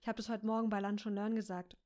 Ich 0.00 0.08
habe 0.08 0.16
das 0.16 0.30
heute 0.30 0.46
Morgen 0.46 0.70
bei 0.70 0.80
Lunch 0.80 1.06
and 1.06 1.16
Learn 1.16 1.34
gesagt. 1.34 1.76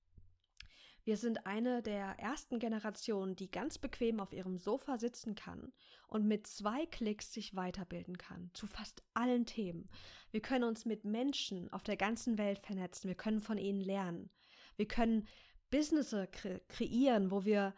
Wir 1.07 1.17
sind 1.17 1.47
eine 1.47 1.83
der 1.83 2.19
ersten 2.19 2.59
Generationen, 2.59 3.37
die 3.37 3.49
ganz 3.49 3.79
bequem 3.79 4.19
auf 4.19 4.33
ihrem 4.33 4.57
Sofa 4.57 4.99
sitzen 4.99 5.37
kann 5.37 5.73
und 6.09 6.27
mit 6.27 6.49
zwei 6.49 6.85
Klicks 6.85 7.33
sich 7.33 7.55
weiterbilden 7.55 8.19
kann, 8.19 8.51
zu 8.55 8.67
fast 8.67 9.05
allen 9.15 9.47
Themen. 9.47 9.89
Wir 10.33 10.43
können 10.43 10.65
uns 10.65 10.85
mit 10.85 11.05
Menschen 11.05 11.73
auf 11.73 11.85
der 11.85 11.97
ganzen 11.97 12.39
Welt 12.39 12.59
vernetzen, 12.59 13.07
wir 13.07 13.15
können 13.15 13.41
von 13.41 13.57
ihnen 13.57 13.81
lernen. 13.81 14.31
Wir 14.75 14.89
können 14.89 15.29
Business 15.71 16.11
kre 16.33 16.61
kreieren, 16.67 17.31
wo 17.31 17.45
wir 17.45 17.73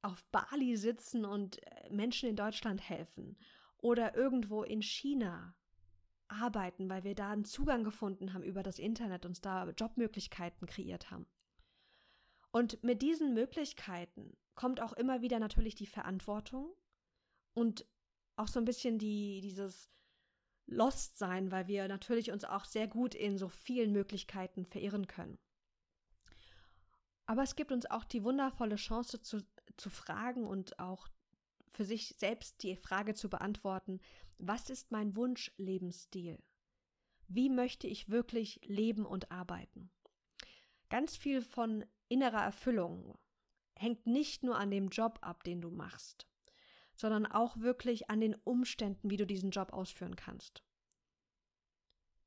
auf 0.00 0.24
Bali 0.32 0.78
sitzen 0.78 1.26
und 1.26 1.62
äh, 1.66 1.90
Menschen 1.90 2.30
in 2.30 2.36
Deutschland 2.36 2.80
helfen 2.80 3.36
oder 3.76 4.14
irgendwo 4.16 4.62
in 4.62 4.80
China 4.80 5.54
arbeiten, 6.28 6.88
weil 6.88 7.04
wir 7.04 7.14
da 7.14 7.28
einen 7.32 7.44
Zugang 7.44 7.84
gefunden 7.84 8.32
haben 8.32 8.42
über 8.42 8.62
das 8.62 8.78
Internet 8.78 9.26
und 9.26 9.44
da 9.44 9.68
Jobmöglichkeiten 9.68 10.66
kreiert 10.66 11.10
haben. 11.10 11.26
Und 12.56 12.82
mit 12.82 13.02
diesen 13.02 13.34
Möglichkeiten 13.34 14.34
kommt 14.54 14.80
auch 14.80 14.94
immer 14.94 15.20
wieder 15.20 15.38
natürlich 15.38 15.74
die 15.74 15.84
Verantwortung 15.84 16.74
und 17.52 17.84
auch 18.36 18.48
so 18.48 18.58
ein 18.58 18.64
bisschen 18.64 18.98
die, 18.98 19.42
dieses 19.42 19.90
Lost-Sein, 20.64 21.50
weil 21.50 21.68
wir 21.68 21.86
natürlich 21.86 22.32
uns 22.32 22.44
auch 22.44 22.64
sehr 22.64 22.88
gut 22.88 23.14
in 23.14 23.36
so 23.36 23.50
vielen 23.50 23.92
Möglichkeiten 23.92 24.64
verirren 24.64 25.06
können. 25.06 25.36
Aber 27.26 27.42
es 27.42 27.56
gibt 27.56 27.72
uns 27.72 27.84
auch 27.90 28.04
die 28.04 28.24
wundervolle 28.24 28.76
Chance 28.76 29.20
zu, 29.20 29.46
zu 29.76 29.90
fragen 29.90 30.46
und 30.46 30.78
auch 30.78 31.08
für 31.72 31.84
sich 31.84 32.16
selbst 32.16 32.62
die 32.62 32.74
Frage 32.74 33.12
zu 33.12 33.28
beantworten, 33.28 34.00
was 34.38 34.70
ist 34.70 34.90
mein 34.90 35.14
Wunschlebensstil? 35.14 36.42
Wie 37.28 37.50
möchte 37.50 37.86
ich 37.86 38.08
wirklich 38.08 38.62
leben 38.64 39.04
und 39.04 39.30
arbeiten? 39.30 39.90
Ganz 40.88 41.18
viel 41.18 41.42
von 41.42 41.84
innerer 42.08 42.42
Erfüllung 42.42 43.18
hängt 43.74 44.06
nicht 44.06 44.42
nur 44.42 44.58
an 44.58 44.70
dem 44.70 44.88
Job 44.88 45.18
ab, 45.22 45.44
den 45.44 45.60
du 45.60 45.70
machst, 45.70 46.26
sondern 46.94 47.26
auch 47.26 47.58
wirklich 47.58 48.10
an 48.10 48.20
den 48.20 48.34
Umständen, 48.34 49.10
wie 49.10 49.16
du 49.16 49.26
diesen 49.26 49.50
Job 49.50 49.72
ausführen 49.72 50.16
kannst. 50.16 50.62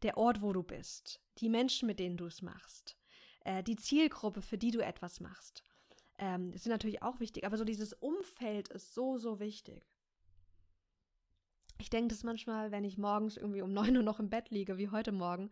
Der 0.03 0.17
Ort, 0.17 0.41
wo 0.41 0.53
du 0.53 0.63
bist, 0.63 1.21
die 1.39 1.49
Menschen, 1.49 1.87
mit 1.87 1.99
denen 1.99 2.17
du 2.17 2.25
es 2.25 2.41
machst, 2.41 2.97
äh, 3.45 3.63
die 3.63 3.75
Zielgruppe, 3.75 4.41
für 4.41 4.57
die 4.57 4.71
du 4.71 4.79
etwas 4.79 5.19
machst, 5.19 5.63
ähm, 6.19 6.55
sind 6.55 6.71
natürlich 6.71 7.01
auch 7.01 7.19
wichtig, 7.19 7.45
aber 7.45 7.57
so 7.57 7.63
dieses 7.63 7.93
Umfeld 7.93 8.69
ist 8.69 8.93
so, 8.93 9.17
so 9.17 9.39
wichtig. 9.39 9.89
Ich 11.79 11.89
denke 11.89 12.09
das 12.09 12.23
manchmal, 12.23 12.71
wenn 12.71 12.83
ich 12.83 12.97
morgens 12.97 13.37
irgendwie 13.37 13.61
um 13.61 13.71
9 13.73 13.95
Uhr 13.95 14.03
noch 14.03 14.19
im 14.19 14.29
Bett 14.29 14.49
liege, 14.49 14.77
wie 14.77 14.89
heute 14.89 15.13
Morgen, 15.13 15.49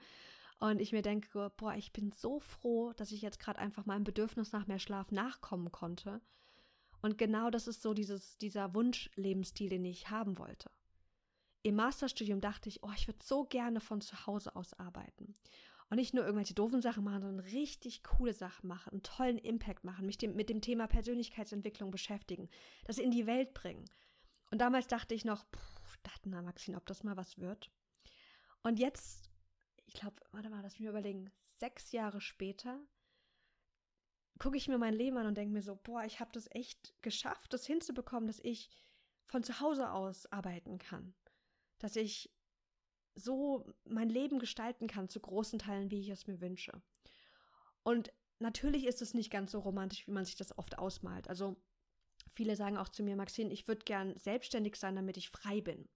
und 0.59 0.81
ich 0.81 0.91
mir 0.91 1.03
denke, 1.03 1.51
boah, 1.57 1.75
ich 1.75 1.93
bin 1.93 2.11
so 2.11 2.39
froh, 2.39 2.93
dass 2.93 3.11
ich 3.11 3.21
jetzt 3.21 3.39
gerade 3.39 3.59
einfach 3.59 3.85
meinem 3.85 4.03
Bedürfnis 4.03 4.51
nach 4.51 4.67
mehr 4.67 4.79
Schlaf 4.79 5.11
nachkommen 5.11 5.71
konnte. 5.71 6.21
Und 7.01 7.17
genau 7.17 7.51
das 7.51 7.67
ist 7.67 7.83
so 7.83 7.93
dieses, 7.93 8.37
dieser 8.39 8.73
Wunschlebensstil, 8.73 9.69
den 9.69 9.85
ich 9.85 10.09
haben 10.09 10.37
wollte. 10.39 10.71
Im 11.61 11.75
Masterstudium 11.75 12.41
dachte 12.41 12.69
ich, 12.69 12.81
oh, 12.81 12.91
ich 12.95 13.07
würde 13.07 13.23
so 13.23 13.43
gerne 13.43 13.81
von 13.81 14.01
zu 14.01 14.25
Hause 14.25 14.55
aus 14.55 14.73
arbeiten. 14.73 15.35
Und 15.89 15.97
nicht 15.97 16.13
nur 16.13 16.25
irgendwelche 16.25 16.53
doofen 16.53 16.81
Sachen 16.81 17.03
machen, 17.03 17.21
sondern 17.21 17.45
richtig 17.45 18.03
coole 18.03 18.33
Sachen 18.33 18.67
machen, 18.67 18.91
einen 18.91 19.03
tollen 19.03 19.37
Impact 19.37 19.83
machen, 19.83 20.05
mich 20.05 20.17
dem, 20.17 20.35
mit 20.35 20.49
dem 20.49 20.61
Thema 20.61 20.87
Persönlichkeitsentwicklung 20.87 21.91
beschäftigen, 21.91 22.49
das 22.85 22.97
in 22.97 23.11
die 23.11 23.27
Welt 23.27 23.53
bringen. 23.53 23.85
Und 24.51 24.59
damals 24.59 24.87
dachte 24.87 25.13
ich 25.13 25.23
noch, 25.23 25.45
pff, 25.45 25.97
dachte, 26.03 26.29
na 26.29 26.41
Maxine, 26.41 26.77
ob 26.77 26.85
das 26.87 27.03
mal 27.03 27.15
was 27.15 27.37
wird. 27.37 27.69
Und 28.63 28.79
jetzt 28.79 29.26
ich 29.87 29.93
glaube, 29.93 30.17
warte 30.31 30.49
mal, 30.49 30.61
lass 30.61 30.77
mich 30.77 30.87
überlegen, 30.87 31.31
sechs 31.41 31.91
Jahre 31.91 32.21
später 32.21 32.79
gucke 34.37 34.57
ich 34.57 34.67
mir 34.67 34.77
mein 34.77 34.93
Leben 34.93 35.17
an 35.17 35.25
und 35.25 35.35
denke 35.35 35.53
mir 35.53 35.63
so, 35.63 35.75
boah, 35.75 36.03
ich 36.03 36.19
habe 36.19 36.29
das 36.33 36.47
echt 36.51 36.93
geschafft, 37.01 37.53
das 37.53 37.65
hinzubekommen, 37.65 38.27
dass 38.27 38.39
ich 38.39 38.69
von 39.25 39.43
zu 39.43 39.59
Hause 39.59 39.91
aus 39.91 40.31
arbeiten 40.31 40.77
kann. 40.77 41.15
Dass 41.79 41.95
ich 41.95 42.31
so 43.15 43.73
mein 43.85 44.09
Leben 44.09 44.37
gestalten 44.37 44.87
kann 44.87 45.09
zu 45.09 45.19
großen 45.19 45.57
Teilen, 45.57 45.89
wie 45.89 46.01
ich 46.01 46.09
es 46.09 46.27
mir 46.27 46.39
wünsche. 46.39 46.81
Und 47.81 48.13
natürlich 48.39 48.85
ist 48.85 49.01
es 49.01 49.15
nicht 49.15 49.31
ganz 49.31 49.51
so 49.51 49.59
romantisch, 49.59 50.05
wie 50.05 50.11
man 50.11 50.25
sich 50.25 50.35
das 50.35 50.55
oft 50.57 50.77
ausmalt. 50.77 51.27
Also 51.29 51.55
viele 52.29 52.55
sagen 52.55 52.77
auch 52.77 52.89
zu 52.89 53.01
mir, 53.01 53.15
Maxine, 53.15 53.51
ich 53.51 53.67
würde 53.67 53.85
gern 53.85 54.15
selbstständig 54.17 54.75
sein, 54.75 54.95
damit 54.95 55.17
ich 55.17 55.29
frei 55.29 55.61
bin 55.61 55.89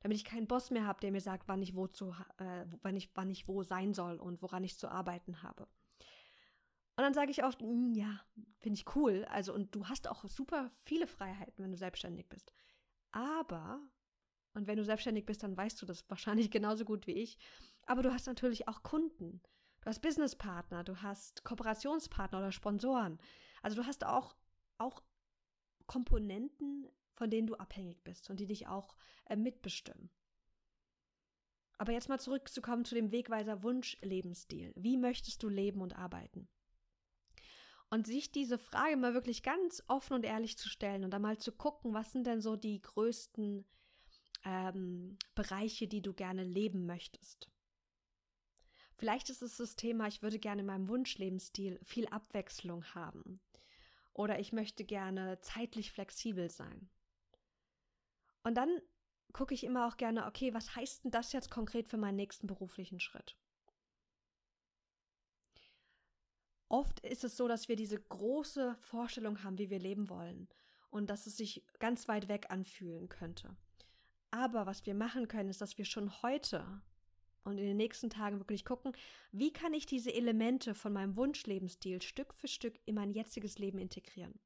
damit 0.00 0.16
ich 0.16 0.24
keinen 0.24 0.46
Boss 0.46 0.70
mehr 0.70 0.86
habe, 0.86 1.00
der 1.00 1.12
mir 1.12 1.20
sagt, 1.20 1.48
wann 1.48 1.62
ich 1.62 1.74
wo 1.74 1.86
zu, 1.86 2.14
äh, 2.38 2.64
wann 2.82 2.96
ich, 2.96 3.10
wann 3.14 3.30
ich 3.30 3.48
wo 3.48 3.62
sein 3.62 3.94
soll 3.94 4.16
und 4.16 4.42
woran 4.42 4.64
ich 4.64 4.78
zu 4.78 4.88
arbeiten 4.88 5.42
habe. 5.42 5.66
Und 6.96 7.02
dann 7.02 7.14
sage 7.14 7.30
ich 7.30 7.44
oft, 7.44 7.60
hm, 7.60 7.94
ja, 7.94 8.20
finde 8.58 8.78
ich 8.78 8.96
cool. 8.96 9.26
Also, 9.26 9.52
und 9.52 9.74
du 9.74 9.86
hast 9.86 10.08
auch 10.08 10.24
super 10.24 10.70
viele 10.84 11.06
Freiheiten, 11.06 11.62
wenn 11.62 11.70
du 11.70 11.76
selbstständig 11.76 12.28
bist. 12.28 12.52
Aber, 13.12 13.80
und 14.54 14.66
wenn 14.66 14.78
du 14.78 14.84
selbstständig 14.84 15.26
bist, 15.26 15.42
dann 15.42 15.56
weißt 15.56 15.80
du 15.80 15.86
das 15.86 16.04
wahrscheinlich 16.10 16.50
genauso 16.50 16.84
gut 16.84 17.06
wie 17.06 17.12
ich. 17.12 17.38
Aber 17.86 18.02
du 18.02 18.12
hast 18.12 18.26
natürlich 18.26 18.66
auch 18.66 18.82
Kunden. 18.82 19.42
Du 19.82 19.90
hast 19.90 20.00
Businesspartner, 20.00 20.84
du 20.84 21.02
hast 21.02 21.44
Kooperationspartner 21.44 22.38
oder 22.38 22.50
Sponsoren. 22.50 23.18
Also 23.62 23.76
du 23.76 23.86
hast 23.86 24.04
auch, 24.04 24.34
auch 24.78 25.02
Komponenten 25.86 26.88
von 27.16 27.30
denen 27.30 27.46
du 27.46 27.56
abhängig 27.56 28.04
bist 28.04 28.30
und 28.30 28.38
die 28.38 28.46
dich 28.46 28.68
auch 28.68 28.94
äh, 29.24 29.36
mitbestimmen. 29.36 30.10
Aber 31.78 31.92
jetzt 31.92 32.08
mal 32.08 32.20
zurückzukommen 32.20 32.84
zu 32.84 32.94
dem 32.94 33.12
Wegweiser 33.12 33.62
Wunschlebensstil. 33.62 34.72
Wie 34.76 34.96
möchtest 34.96 35.42
du 35.42 35.48
leben 35.48 35.82
und 35.82 35.96
arbeiten? 35.96 36.48
Und 37.90 38.06
sich 38.06 38.32
diese 38.32 38.58
Frage 38.58 38.96
mal 38.96 39.14
wirklich 39.14 39.42
ganz 39.42 39.82
offen 39.86 40.14
und 40.14 40.24
ehrlich 40.24 40.58
zu 40.58 40.68
stellen 40.68 41.04
und 41.04 41.10
dann 41.10 41.22
mal 41.22 41.38
zu 41.38 41.52
gucken, 41.52 41.94
was 41.94 42.12
sind 42.12 42.26
denn 42.26 42.40
so 42.40 42.56
die 42.56 42.80
größten 42.80 43.64
ähm, 44.44 45.18
Bereiche, 45.34 45.86
die 45.86 46.02
du 46.02 46.12
gerne 46.12 46.44
leben 46.44 46.86
möchtest. 46.86 47.50
Vielleicht 48.96 49.28
ist 49.28 49.42
es 49.42 49.58
das 49.58 49.76
Thema, 49.76 50.08
ich 50.08 50.22
würde 50.22 50.38
gerne 50.38 50.62
in 50.62 50.66
meinem 50.66 50.88
Wunschlebensstil 50.88 51.78
viel 51.84 52.06
Abwechslung 52.08 52.84
haben. 52.94 53.40
Oder 54.14 54.38
ich 54.38 54.52
möchte 54.52 54.84
gerne 54.84 55.38
zeitlich 55.42 55.92
flexibel 55.92 56.50
sein. 56.50 56.88
Und 58.46 58.54
dann 58.54 58.80
gucke 59.32 59.54
ich 59.54 59.64
immer 59.64 59.88
auch 59.88 59.96
gerne, 59.96 60.24
okay, 60.24 60.54
was 60.54 60.76
heißt 60.76 61.02
denn 61.02 61.10
das 61.10 61.32
jetzt 61.32 61.50
konkret 61.50 61.88
für 61.88 61.96
meinen 61.96 62.14
nächsten 62.14 62.46
beruflichen 62.46 63.00
Schritt? 63.00 63.36
Oft 66.68 67.00
ist 67.00 67.24
es 67.24 67.36
so, 67.36 67.48
dass 67.48 67.66
wir 67.66 67.74
diese 67.74 68.00
große 68.00 68.76
Vorstellung 68.78 69.42
haben, 69.42 69.58
wie 69.58 69.68
wir 69.68 69.80
leben 69.80 70.08
wollen 70.08 70.48
und 70.90 71.10
dass 71.10 71.26
es 71.26 71.36
sich 71.36 71.66
ganz 71.80 72.06
weit 72.06 72.28
weg 72.28 72.46
anfühlen 72.48 73.08
könnte. 73.08 73.56
Aber 74.30 74.64
was 74.64 74.86
wir 74.86 74.94
machen 74.94 75.26
können, 75.26 75.50
ist, 75.50 75.60
dass 75.60 75.76
wir 75.76 75.84
schon 75.84 76.22
heute 76.22 76.80
und 77.42 77.58
in 77.58 77.66
den 77.66 77.76
nächsten 77.76 78.10
Tagen 78.10 78.38
wirklich 78.38 78.64
gucken, 78.64 78.92
wie 79.32 79.52
kann 79.52 79.74
ich 79.74 79.86
diese 79.86 80.14
Elemente 80.14 80.76
von 80.76 80.92
meinem 80.92 81.16
Wunschlebensstil 81.16 82.00
Stück 82.00 82.32
für 82.32 82.46
Stück 82.46 82.78
in 82.84 82.94
mein 82.94 83.10
jetziges 83.10 83.58
Leben 83.58 83.78
integrieren 83.78 84.38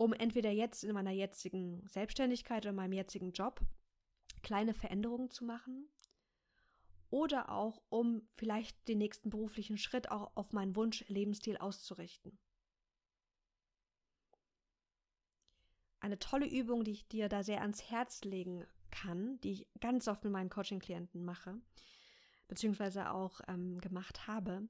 um 0.00 0.14
entweder 0.14 0.50
jetzt 0.50 0.82
in 0.82 0.94
meiner 0.94 1.10
jetzigen 1.10 1.86
Selbstständigkeit 1.86 2.64
oder 2.64 2.72
meinem 2.72 2.94
jetzigen 2.94 3.32
Job 3.32 3.60
kleine 4.42 4.72
Veränderungen 4.72 5.30
zu 5.30 5.44
machen 5.44 5.90
oder 7.10 7.50
auch 7.50 7.82
um 7.90 8.26
vielleicht 8.34 8.88
den 8.88 8.96
nächsten 8.96 9.28
beruflichen 9.28 9.76
Schritt 9.76 10.10
auch 10.10 10.34
auf 10.36 10.54
meinen 10.54 10.74
Wunsch 10.74 11.04
Lebensstil 11.08 11.58
auszurichten. 11.58 12.38
Eine 16.00 16.18
tolle 16.18 16.48
Übung, 16.48 16.82
die 16.82 16.92
ich 16.92 17.06
dir 17.06 17.28
da 17.28 17.42
sehr 17.42 17.60
ans 17.60 17.90
Herz 17.90 18.24
legen 18.24 18.66
kann, 18.90 19.38
die 19.42 19.52
ich 19.52 19.68
ganz 19.80 20.08
oft 20.08 20.24
mit 20.24 20.32
meinen 20.32 20.48
Coaching-Klienten 20.48 21.22
mache, 21.22 21.60
beziehungsweise 22.48 23.10
auch 23.10 23.42
ähm, 23.48 23.78
gemacht 23.82 24.26
habe, 24.26 24.66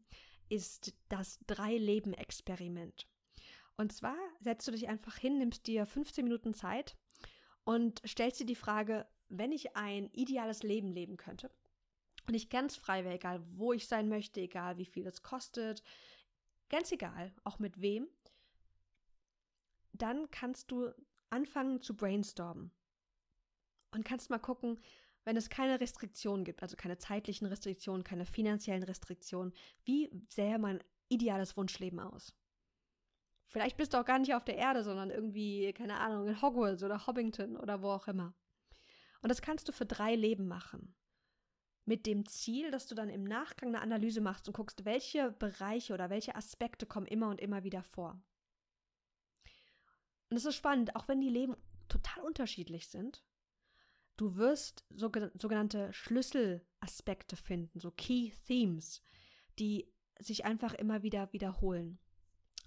ist 0.48 0.92
das 1.08 1.38
Drei-Leben-Experiment. 1.46 3.06
Und 3.80 3.94
zwar 3.94 4.18
setzt 4.40 4.68
du 4.68 4.72
dich 4.72 4.88
einfach 4.90 5.16
hin, 5.16 5.38
nimmst 5.38 5.66
dir 5.66 5.86
15 5.86 6.22
Minuten 6.22 6.52
Zeit 6.52 6.98
und 7.64 8.02
stellst 8.06 8.38
dir 8.38 8.44
die 8.44 8.54
Frage, 8.54 9.08
wenn 9.30 9.52
ich 9.52 9.74
ein 9.74 10.10
ideales 10.12 10.62
Leben 10.62 10.92
leben 10.92 11.16
könnte 11.16 11.50
und 12.28 12.34
ich 12.34 12.50
ganz 12.50 12.76
frei 12.76 13.04
wäre, 13.04 13.14
egal 13.14 13.42
wo 13.52 13.72
ich 13.72 13.88
sein 13.88 14.10
möchte, 14.10 14.42
egal 14.42 14.76
wie 14.76 14.84
viel 14.84 15.06
es 15.06 15.22
kostet, 15.22 15.82
ganz 16.68 16.92
egal, 16.92 17.32
auch 17.42 17.58
mit 17.58 17.80
wem, 17.80 18.06
dann 19.94 20.30
kannst 20.30 20.70
du 20.70 20.90
anfangen 21.30 21.80
zu 21.80 21.96
brainstormen 21.96 22.72
und 23.92 24.04
kannst 24.04 24.28
mal 24.28 24.38
gucken, 24.38 24.78
wenn 25.24 25.38
es 25.38 25.48
keine 25.48 25.80
Restriktionen 25.80 26.44
gibt, 26.44 26.60
also 26.60 26.76
keine 26.76 26.98
zeitlichen 26.98 27.46
Restriktionen, 27.46 28.04
keine 28.04 28.26
finanziellen 28.26 28.82
Restriktionen, 28.82 29.54
wie 29.84 30.10
sähe 30.28 30.58
mein 30.58 30.84
ideales 31.08 31.56
Wunschleben 31.56 31.98
aus? 31.98 32.34
Vielleicht 33.50 33.76
bist 33.76 33.92
du 33.92 33.98
auch 33.98 34.04
gar 34.04 34.18
nicht 34.18 34.34
auf 34.34 34.44
der 34.44 34.56
Erde, 34.56 34.82
sondern 34.82 35.10
irgendwie, 35.10 35.72
keine 35.72 35.98
Ahnung, 35.98 36.26
in 36.26 36.40
Hogwarts 36.40 36.82
oder 36.82 37.06
Hobbington 37.06 37.56
oder 37.56 37.82
wo 37.82 37.90
auch 37.90 38.08
immer. 38.08 38.32
Und 39.22 39.28
das 39.28 39.42
kannst 39.42 39.68
du 39.68 39.72
für 39.72 39.86
drei 39.86 40.14
Leben 40.14 40.48
machen. 40.48 40.96
mit 41.90 42.06
dem 42.06 42.24
Ziel, 42.24 42.70
dass 42.70 42.86
du 42.86 42.94
dann 42.94 43.08
im 43.08 43.24
Nachgang 43.24 43.70
eine 43.70 43.80
Analyse 43.80 44.20
machst 44.20 44.46
und 44.46 44.54
guckst, 44.54 44.84
welche 44.84 45.32
Bereiche 45.32 45.92
oder 45.92 46.08
welche 46.08 46.36
Aspekte 46.36 46.86
kommen 46.86 47.06
immer 47.06 47.28
und 47.28 47.40
immer 47.40 47.64
wieder 47.64 47.82
vor. 47.82 48.22
Und 50.28 50.36
es 50.36 50.44
ist 50.44 50.54
spannend, 50.54 50.94
auch 50.94 51.08
wenn 51.08 51.20
die 51.20 51.28
Leben 51.28 51.56
total 51.88 52.22
unterschiedlich 52.22 52.86
sind, 52.88 53.24
du 54.16 54.36
wirst 54.36 54.84
sogenannte 54.90 55.92
Schlüsselaspekte 55.92 57.34
finden, 57.34 57.80
so 57.80 57.90
Key 57.90 58.30
Themes, 58.46 59.02
die 59.58 59.92
sich 60.20 60.44
einfach 60.44 60.74
immer 60.74 61.02
wieder 61.02 61.32
wiederholen. 61.32 61.98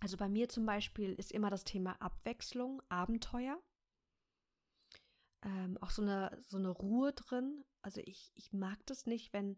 Also 0.04 0.18
bei 0.18 0.28
mir 0.28 0.50
zum 0.50 0.66
Beispiel 0.66 1.14
ist 1.14 1.32
immer 1.32 1.50
das 1.50 1.64
Thema 1.64 1.94
Abwechslung, 2.02 2.82
Abenteuer. 2.90 3.58
Ähm, 5.44 5.78
auch 5.80 5.92
so 5.92 6.02
eine, 6.02 6.38
so 6.42 6.58
eine 6.58 6.72
Ruhe 6.72 7.14
drin. 7.14 7.64
Also 7.82 8.02
ich, 8.04 8.34
ich 8.36 8.52
mag 8.52 8.86
das 8.86 9.06
nicht, 9.06 9.32
wenn 9.32 9.58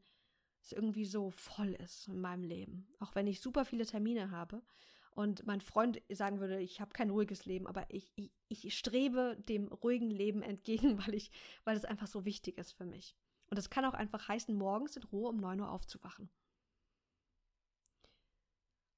es 0.62 0.72
irgendwie 0.72 1.06
so 1.06 1.32
voll 1.32 1.74
ist 1.74 2.10
in 2.10 2.22
meinem 2.22 2.44
Leben. 2.44 2.88
Auch 3.00 3.16
wenn 3.16 3.26
ich 3.26 3.42
super 3.42 3.66
viele 3.66 3.88
Termine 3.88 4.30
habe 4.30 4.62
und 5.10 5.48
mein 5.48 5.62
Freund 5.62 6.00
sagen 6.12 6.40
würde, 6.40 6.62
ich 6.62 6.80
habe 6.80 6.94
kein 6.94 7.10
ruhiges 7.10 7.48
Leben, 7.48 7.66
aber 7.66 7.88
ich, 7.90 8.14
ich, 8.16 8.32
ich 8.48 8.78
strebe 8.78 9.38
dem 9.50 9.70
ruhigen 9.70 10.12
Leben 10.12 10.44
entgegen, 10.44 11.00
weil 11.08 11.16
ich, 11.16 11.32
weil 11.64 11.76
es 11.76 11.86
einfach 11.86 12.08
so 12.08 12.24
wichtig 12.24 12.60
ist 12.60 12.74
für 12.74 12.86
mich. 12.86 13.16
Und 13.50 13.58
das 13.58 13.72
kann 13.72 13.86
auch 13.86 13.96
einfach 13.96 14.28
heißen, 14.28 14.54
morgens 14.54 14.96
in 14.96 15.04
Ruhe 15.06 15.30
um 15.30 15.38
9 15.38 15.60
Uhr 15.60 15.72
aufzuwachen. 15.72 16.30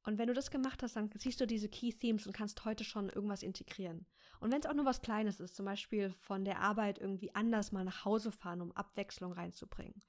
Und 0.08 0.17
wenn 0.17 0.30
du 0.30 0.34
das 0.34 0.52
gemacht 0.52 0.84
hast, 0.84 0.96
dann 0.96 1.10
siehst 1.17 1.41
du 1.41 1.46
diese 1.46 1.67
Key 1.67 1.91
Themes 1.91 2.26
und 2.28 2.32
kannst 2.32 2.63
heute 2.63 2.86
schon 2.86 3.10
irgendwas 3.10 3.43
integrieren. 3.43 4.06
Und 4.39 4.54
wenn 4.54 4.62
es 4.62 4.65
auch 4.65 4.74
nur 4.74 4.86
was 4.86 5.02
Kleines 5.02 5.41
ist, 5.41 5.54
zum 5.58 5.65
Beispiel 5.65 6.12
von 6.22 6.46
der 6.46 6.62
Arbeit 6.62 6.98
irgendwie 6.98 7.36
anders 7.36 7.74
mal 7.74 7.84
nach 7.84 8.06
Hause 8.06 8.32
fahren, 8.32 8.62
um 8.62 8.72
Abwechslung 8.72 9.34
reinzubringen. 9.34 10.02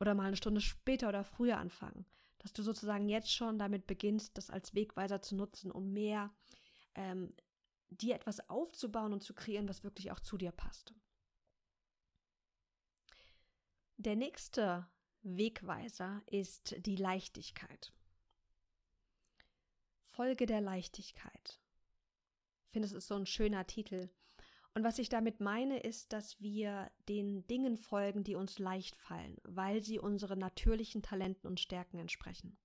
Oder 0.00 0.16
mal 0.16 0.26
eine 0.26 0.36
Stunde 0.36 0.60
später 0.60 1.08
oder 1.08 1.22
früher 1.22 1.58
anfangen. 1.58 2.06
Dass 2.38 2.52
du 2.54 2.64
sozusagen 2.64 3.08
jetzt 3.08 3.32
schon 3.32 3.56
damit 3.56 3.86
beginnst, 3.86 4.36
das 4.36 4.50
als 4.50 4.74
Wegweiser 4.74 5.22
zu 5.22 5.36
nutzen, 5.36 5.70
um 5.70 5.92
mehr 5.92 6.34
ähm, 6.96 7.36
dir 7.90 8.16
etwas 8.16 8.50
aufzubauen 8.50 9.12
und 9.12 9.22
zu 9.22 9.32
kreieren, 9.32 9.68
was 9.68 9.84
wirklich 9.84 10.10
auch 10.10 10.18
zu 10.18 10.36
dir 10.36 10.50
passt. 10.50 10.92
Der 13.96 14.16
nächste 14.16 14.88
Wegweiser 15.22 16.24
ist 16.26 16.74
die 16.84 16.96
Leichtigkeit. 16.96 17.92
Folge 20.16 20.46
der 20.46 20.62
Leichtigkeit. 20.62 21.60
Ich 22.64 22.72
finde, 22.72 22.86
es 22.86 22.94
ist 22.94 23.06
so 23.06 23.16
ein 23.16 23.26
schöner 23.26 23.66
Titel. 23.66 24.08
Und 24.74 24.82
was 24.82 24.98
ich 24.98 25.10
damit 25.10 25.40
meine, 25.40 25.78
ist, 25.78 26.14
dass 26.14 26.40
wir 26.40 26.90
den 27.06 27.46
Dingen 27.48 27.76
folgen, 27.76 28.24
die 28.24 28.34
uns 28.34 28.58
leicht 28.58 28.96
fallen, 28.96 29.36
weil 29.44 29.84
sie 29.84 29.98
unseren 29.98 30.38
natürlichen 30.38 31.02
Talenten 31.02 31.46
und 31.46 31.60
Stärken 31.60 31.98
entsprechen. 31.98 32.56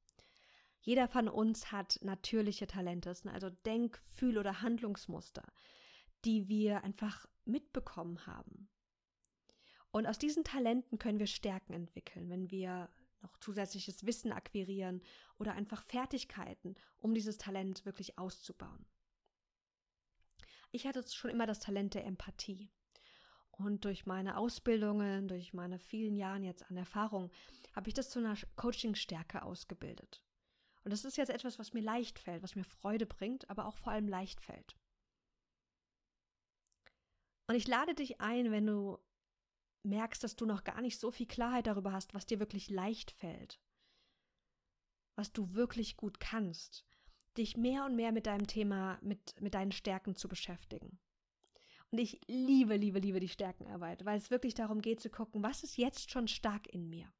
Jeder 0.79 1.09
von 1.09 1.27
uns 1.27 1.73
hat 1.73 1.99
natürliche 2.01 2.67
Talente, 2.67 3.13
also 3.25 3.49
Denk-, 3.49 4.01
Fühl- 4.05 4.37
oder 4.37 4.61
Handlungsmuster, 4.61 5.43
die 6.23 6.47
wir 6.47 6.85
einfach 6.85 7.27
mitbekommen 7.43 8.25
haben. 8.25 8.69
Und 9.91 10.07
aus 10.07 10.17
diesen 10.17 10.45
Talenten 10.45 10.99
können 10.99 11.19
wir 11.19 11.27
Stärken 11.27 11.73
entwickeln, 11.73 12.29
wenn 12.29 12.49
wir 12.49 12.89
noch 13.21 13.37
zusätzliches 13.37 14.05
Wissen 14.05 14.31
akquirieren 14.31 15.01
oder 15.37 15.53
einfach 15.53 15.83
Fertigkeiten, 15.83 16.75
um 16.97 17.13
dieses 17.13 17.37
Talent 17.37 17.85
wirklich 17.85 18.17
auszubauen. 18.17 18.85
Ich 20.71 20.87
hatte 20.87 21.03
schon 21.07 21.31
immer 21.31 21.45
das 21.45 21.59
Talent 21.59 21.93
der 21.93 22.05
Empathie. 22.05 22.69
Und 23.51 23.85
durch 23.85 24.05
meine 24.05 24.37
Ausbildungen, 24.37 25.27
durch 25.27 25.53
meine 25.53 25.77
vielen 25.77 26.15
Jahre 26.15 26.39
jetzt 26.39 26.63
an 26.69 26.77
Erfahrung, 26.77 27.29
habe 27.75 27.89
ich 27.89 27.93
das 27.93 28.09
zu 28.09 28.19
einer 28.19 28.35
Coaching-Stärke 28.55 29.43
ausgebildet. 29.43 30.21
Und 30.83 30.91
das 30.91 31.05
ist 31.05 31.17
jetzt 31.17 31.29
etwas, 31.29 31.59
was 31.59 31.73
mir 31.73 31.81
leicht 31.81 32.17
fällt, 32.17 32.41
was 32.41 32.55
mir 32.55 32.63
Freude 32.63 33.05
bringt, 33.05 33.49
aber 33.49 33.65
auch 33.65 33.77
vor 33.77 33.91
allem 33.91 34.07
leicht 34.07 34.41
fällt. 34.41 34.75
Und 37.47 37.55
ich 37.55 37.67
lade 37.67 37.93
dich 37.93 38.21
ein, 38.21 38.51
wenn 38.51 38.65
du 38.65 38.97
merkst, 39.83 40.23
dass 40.23 40.35
du 40.35 40.45
noch 40.45 40.63
gar 40.63 40.81
nicht 40.81 40.99
so 40.99 41.11
viel 41.11 41.27
Klarheit 41.27 41.67
darüber 41.67 41.91
hast, 41.91 42.13
was 42.13 42.25
dir 42.25 42.39
wirklich 42.39 42.69
leicht 42.69 43.11
fällt, 43.11 43.59
was 45.15 45.31
du 45.31 45.53
wirklich 45.53 45.97
gut 45.97 46.19
kannst, 46.19 46.85
dich 47.37 47.57
mehr 47.57 47.85
und 47.85 47.95
mehr 47.95 48.11
mit 48.11 48.27
deinem 48.27 48.47
Thema, 48.47 48.99
mit, 49.01 49.39
mit 49.41 49.53
deinen 49.53 49.71
Stärken 49.71 50.15
zu 50.15 50.27
beschäftigen. 50.27 50.99
Und 51.91 51.97
ich 51.97 52.21
liebe, 52.27 52.77
liebe, 52.77 52.99
liebe 52.99 53.19
die 53.19 53.27
Stärkenarbeit, 53.27 54.05
weil 54.05 54.17
es 54.17 54.31
wirklich 54.31 54.53
darum 54.53 54.81
geht 54.81 55.01
zu 55.01 55.09
gucken, 55.09 55.43
was 55.43 55.63
ist 55.63 55.77
jetzt 55.77 56.09
schon 56.09 56.27
stark 56.27 56.67
in 56.67 56.89
mir. 56.89 57.11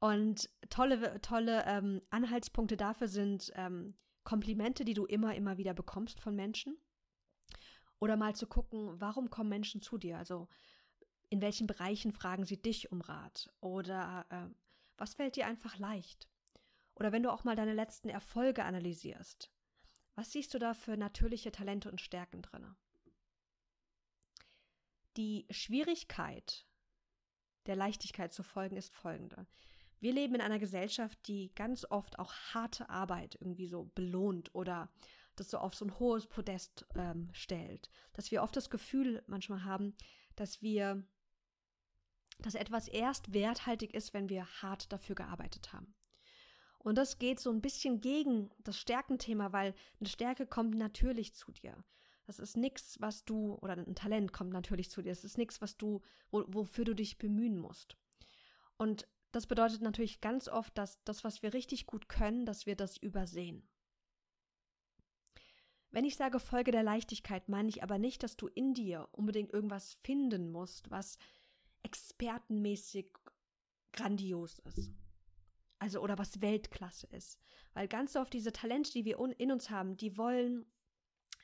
Und 0.00 0.50
tolle, 0.68 1.20
tolle 1.20 1.64
ähm, 1.64 2.02
Anhaltspunkte 2.10 2.76
dafür 2.76 3.06
sind 3.06 3.52
ähm, 3.54 3.94
Komplimente, 4.24 4.84
die 4.84 4.94
du 4.94 5.04
immer, 5.04 5.36
immer 5.36 5.58
wieder 5.58 5.74
bekommst 5.74 6.18
von 6.18 6.34
Menschen. 6.34 6.76
Oder 8.02 8.16
mal 8.16 8.34
zu 8.34 8.48
gucken, 8.48 9.00
warum 9.00 9.30
kommen 9.30 9.48
Menschen 9.48 9.80
zu 9.80 9.96
dir? 9.96 10.18
Also 10.18 10.48
in 11.28 11.40
welchen 11.40 11.68
Bereichen 11.68 12.10
fragen 12.10 12.44
sie 12.44 12.60
dich 12.60 12.90
um 12.90 13.00
Rat? 13.00 13.54
Oder 13.60 14.26
äh, 14.28 14.52
was 14.96 15.14
fällt 15.14 15.36
dir 15.36 15.46
einfach 15.46 15.78
leicht? 15.78 16.28
Oder 16.96 17.12
wenn 17.12 17.22
du 17.22 17.30
auch 17.30 17.44
mal 17.44 17.54
deine 17.54 17.74
letzten 17.74 18.08
Erfolge 18.08 18.64
analysierst, 18.64 19.52
was 20.16 20.32
siehst 20.32 20.52
du 20.52 20.58
da 20.58 20.74
für 20.74 20.96
natürliche 20.96 21.52
Talente 21.52 21.92
und 21.92 22.00
Stärken 22.00 22.42
drin? 22.42 22.74
Die 25.16 25.46
Schwierigkeit 25.50 26.66
der 27.66 27.76
Leichtigkeit 27.76 28.32
zu 28.32 28.42
folgen 28.42 28.76
ist 28.76 28.92
folgende. 28.92 29.46
Wir 30.00 30.12
leben 30.12 30.34
in 30.34 30.40
einer 30.40 30.58
Gesellschaft, 30.58 31.20
die 31.28 31.54
ganz 31.54 31.86
oft 31.88 32.18
auch 32.18 32.34
harte 32.52 32.90
Arbeit 32.90 33.36
irgendwie 33.36 33.68
so 33.68 33.92
belohnt 33.94 34.52
oder 34.56 34.90
das 35.36 35.50
so 35.50 35.58
auf 35.58 35.74
so 35.74 35.84
ein 35.84 35.98
hohes 35.98 36.26
Podest 36.26 36.86
ähm, 36.94 37.28
stellt. 37.32 37.90
Dass 38.12 38.30
wir 38.30 38.42
oft 38.42 38.56
das 38.56 38.70
Gefühl 38.70 39.22
manchmal 39.26 39.64
haben, 39.64 39.94
dass 40.36 40.62
wir, 40.62 41.04
dass 42.38 42.54
etwas 42.54 42.88
erst 42.88 43.32
werthaltig 43.32 43.94
ist, 43.94 44.14
wenn 44.14 44.28
wir 44.28 44.46
hart 44.62 44.92
dafür 44.92 45.14
gearbeitet 45.14 45.72
haben. 45.72 45.94
Und 46.78 46.98
das 46.98 47.18
geht 47.18 47.38
so 47.38 47.50
ein 47.50 47.60
bisschen 47.60 48.00
gegen 48.00 48.50
das 48.58 48.76
Stärkenthema, 48.78 49.52
weil 49.52 49.74
eine 50.00 50.08
Stärke 50.08 50.46
kommt 50.46 50.74
natürlich 50.74 51.34
zu 51.34 51.52
dir. 51.52 51.84
Das 52.26 52.38
ist 52.38 52.56
nichts, 52.56 53.00
was 53.00 53.24
du, 53.24 53.54
oder 53.62 53.74
ein 53.74 53.94
Talent 53.94 54.32
kommt 54.32 54.52
natürlich 54.52 54.90
zu 54.90 55.02
dir. 55.02 55.10
Das 55.10 55.24
ist 55.24 55.38
nichts, 55.38 55.60
was 55.60 55.76
du, 55.76 56.02
wo, 56.30 56.44
wofür 56.48 56.84
du 56.84 56.94
dich 56.94 57.18
bemühen 57.18 57.58
musst. 57.58 57.96
Und 58.76 59.06
das 59.32 59.46
bedeutet 59.46 59.80
natürlich 59.80 60.20
ganz 60.20 60.48
oft, 60.48 60.76
dass 60.76 61.02
das, 61.04 61.24
was 61.24 61.42
wir 61.42 61.54
richtig 61.54 61.86
gut 61.86 62.08
können, 62.08 62.46
dass 62.46 62.66
wir 62.66 62.76
das 62.76 62.96
übersehen. 62.96 63.68
Wenn 65.92 66.06
ich 66.06 66.16
sage 66.16 66.40
Folge 66.40 66.72
der 66.72 66.82
Leichtigkeit, 66.82 67.50
meine 67.50 67.68
ich 67.68 67.82
aber 67.82 67.98
nicht, 67.98 68.22
dass 68.22 68.36
du 68.36 68.48
in 68.48 68.72
dir 68.72 69.08
unbedingt 69.12 69.52
irgendwas 69.52 69.94
finden 70.02 70.50
musst, 70.50 70.90
was 70.90 71.18
expertenmäßig 71.82 73.06
grandios 73.92 74.58
ist. 74.60 74.90
Also 75.78 76.00
oder 76.00 76.16
was 76.16 76.40
Weltklasse 76.40 77.08
ist. 77.08 77.38
Weil 77.74 77.88
ganz 77.88 78.16
oft 78.16 78.32
diese 78.32 78.52
Talente, 78.52 78.92
die 78.92 79.04
wir 79.04 79.18
in 79.38 79.52
uns 79.52 79.68
haben, 79.68 79.96
die 79.96 80.16
wollen, 80.16 80.64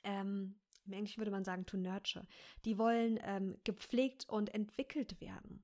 ähm, 0.02 0.58
im 0.86 0.92
Englischen 0.92 1.18
würde 1.18 1.30
man 1.30 1.44
sagen 1.44 1.66
to 1.66 1.76
nurture, 1.76 2.26
die 2.64 2.78
wollen 2.78 3.18
ähm, 3.22 3.58
gepflegt 3.64 4.26
und 4.28 4.54
entwickelt 4.54 5.20
werden. 5.20 5.62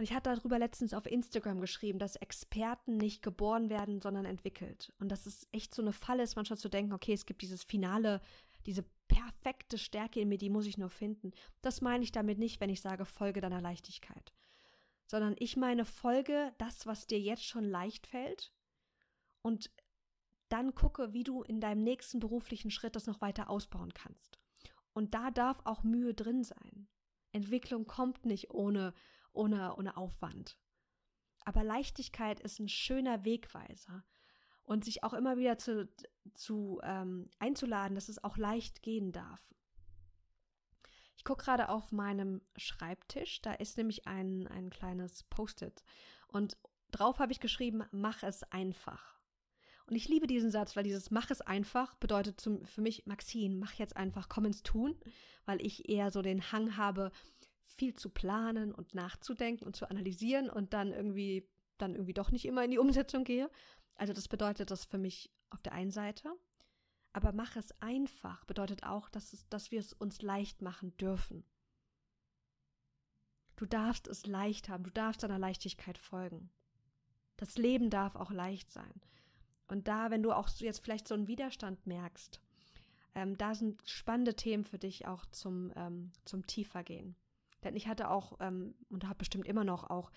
Und 0.00 0.04
ich 0.04 0.14
hatte 0.14 0.34
darüber 0.34 0.58
letztens 0.58 0.94
auf 0.94 1.04
Instagram 1.04 1.60
geschrieben, 1.60 1.98
dass 1.98 2.16
Experten 2.16 2.96
nicht 2.96 3.20
geboren 3.20 3.68
werden, 3.68 4.00
sondern 4.00 4.24
entwickelt. 4.24 4.94
Und 4.98 5.10
dass 5.10 5.26
es 5.26 5.46
echt 5.52 5.74
so 5.74 5.82
eine 5.82 5.92
Falle 5.92 6.22
ist, 6.22 6.36
manchmal 6.36 6.56
zu 6.56 6.70
denken, 6.70 6.94
okay, 6.94 7.12
es 7.12 7.26
gibt 7.26 7.42
dieses 7.42 7.64
finale, 7.64 8.22
diese 8.64 8.82
perfekte 9.08 9.76
Stärke 9.76 10.18
in 10.18 10.30
mir, 10.30 10.38
die 10.38 10.48
muss 10.48 10.64
ich 10.64 10.78
nur 10.78 10.88
finden. 10.88 11.32
Das 11.60 11.82
meine 11.82 12.02
ich 12.02 12.12
damit 12.12 12.38
nicht, 12.38 12.62
wenn 12.62 12.70
ich 12.70 12.80
sage, 12.80 13.04
folge 13.04 13.42
deiner 13.42 13.60
Leichtigkeit. 13.60 14.32
Sondern 15.04 15.36
ich 15.38 15.58
meine, 15.58 15.84
folge 15.84 16.54
das, 16.56 16.86
was 16.86 17.06
dir 17.06 17.20
jetzt 17.20 17.44
schon 17.44 17.64
leicht 17.64 18.06
fällt 18.06 18.54
und 19.42 19.70
dann 20.48 20.74
gucke, 20.74 21.12
wie 21.12 21.24
du 21.24 21.42
in 21.42 21.60
deinem 21.60 21.82
nächsten 21.82 22.20
beruflichen 22.20 22.70
Schritt 22.70 22.96
das 22.96 23.06
noch 23.06 23.20
weiter 23.20 23.50
ausbauen 23.50 23.92
kannst. 23.92 24.38
Und 24.94 25.12
da 25.12 25.30
darf 25.30 25.60
auch 25.64 25.82
Mühe 25.82 26.14
drin 26.14 26.42
sein. 26.42 26.88
Entwicklung 27.32 27.86
kommt 27.86 28.24
nicht 28.24 28.50
ohne 28.50 28.94
ohne, 29.32 29.76
ohne 29.76 29.96
Aufwand. 29.96 30.58
Aber 31.44 31.64
Leichtigkeit 31.64 32.40
ist 32.40 32.58
ein 32.60 32.68
schöner 32.68 33.24
Wegweiser 33.24 34.04
und 34.62 34.84
sich 34.84 35.02
auch 35.02 35.14
immer 35.14 35.36
wieder 35.36 35.58
zu, 35.58 35.88
zu 36.34 36.80
ähm, 36.82 37.30
einzuladen, 37.38 37.94
dass 37.94 38.08
es 38.08 38.22
auch 38.22 38.36
leicht 38.36 38.82
gehen 38.82 39.12
darf. 39.12 39.42
Ich 41.16 41.24
gucke 41.24 41.44
gerade 41.44 41.68
auf 41.68 41.92
meinem 41.92 42.40
Schreibtisch, 42.56 43.42
da 43.42 43.52
ist 43.52 43.76
nämlich 43.76 44.06
ein, 44.06 44.46
ein 44.48 44.70
kleines 44.70 45.24
Post-it 45.24 45.82
und 46.28 46.56
drauf 46.90 47.18
habe 47.18 47.32
ich 47.32 47.40
geschrieben, 47.40 47.84
mach 47.90 48.22
es 48.22 48.42
einfach. 48.44 49.20
Und 49.86 49.96
ich 49.96 50.08
liebe 50.08 50.28
diesen 50.28 50.52
Satz, 50.52 50.76
weil 50.76 50.84
dieses 50.84 51.10
Mach 51.10 51.30
es 51.30 51.40
einfach 51.40 51.96
bedeutet 51.96 52.40
zum, 52.40 52.64
für 52.64 52.80
mich, 52.80 53.06
Maxine, 53.06 53.56
mach 53.56 53.72
jetzt 53.72 53.96
einfach, 53.96 54.28
komm 54.28 54.44
ins 54.44 54.62
Tun, 54.62 54.96
weil 55.46 55.60
ich 55.66 55.88
eher 55.88 56.12
so 56.12 56.22
den 56.22 56.52
Hang 56.52 56.76
habe, 56.76 57.10
viel 57.74 57.94
zu 57.94 58.10
planen 58.10 58.74
und 58.74 58.94
nachzudenken 58.94 59.64
und 59.64 59.76
zu 59.76 59.88
analysieren 59.90 60.50
und 60.50 60.72
dann 60.72 60.92
irgendwie 60.92 61.48
dann 61.78 61.94
irgendwie 61.94 62.14
doch 62.14 62.30
nicht 62.30 62.44
immer 62.44 62.64
in 62.64 62.70
die 62.70 62.78
Umsetzung 62.78 63.24
gehe. 63.24 63.50
Also 63.94 64.12
das 64.12 64.28
bedeutet 64.28 64.70
das 64.70 64.84
für 64.84 64.98
mich 64.98 65.30
auf 65.50 65.62
der 65.62 65.72
einen 65.72 65.90
Seite. 65.90 66.32
Aber 67.12 67.32
mach 67.32 67.56
es 67.56 67.72
einfach 67.80 68.44
bedeutet 68.44 68.84
auch, 68.84 69.08
dass, 69.08 69.32
es, 69.32 69.48
dass 69.48 69.70
wir 69.70 69.80
es 69.80 69.92
uns 69.92 70.22
leicht 70.22 70.62
machen 70.62 70.96
dürfen. 70.96 71.44
Du 73.56 73.66
darfst 73.66 74.06
es 74.08 74.26
leicht 74.26 74.68
haben, 74.68 74.84
du 74.84 74.90
darfst 74.90 75.22
deiner 75.22 75.38
Leichtigkeit 75.38 75.98
folgen. 75.98 76.50
Das 77.36 77.56
Leben 77.58 77.90
darf 77.90 78.16
auch 78.16 78.30
leicht 78.30 78.70
sein. 78.70 79.00
Und 79.66 79.88
da, 79.88 80.10
wenn 80.10 80.22
du 80.22 80.32
auch 80.32 80.48
jetzt 80.58 80.82
vielleicht 80.82 81.08
so 81.08 81.14
einen 81.14 81.28
Widerstand 81.28 81.86
merkst, 81.86 82.40
ähm, 83.14 83.36
da 83.36 83.54
sind 83.54 83.82
spannende 83.88 84.34
Themen 84.34 84.64
für 84.64 84.78
dich 84.78 85.06
auch 85.06 85.26
zum, 85.26 85.72
ähm, 85.76 86.12
zum 86.24 86.46
Tiefergehen. 86.46 87.16
Denn 87.64 87.76
ich 87.76 87.86
hatte 87.86 88.10
auch 88.10 88.36
ähm, 88.40 88.74
und 88.88 89.04
habe 89.04 89.18
bestimmt 89.18 89.46
immer 89.46 89.64
noch 89.64 89.90
auch 89.90 90.10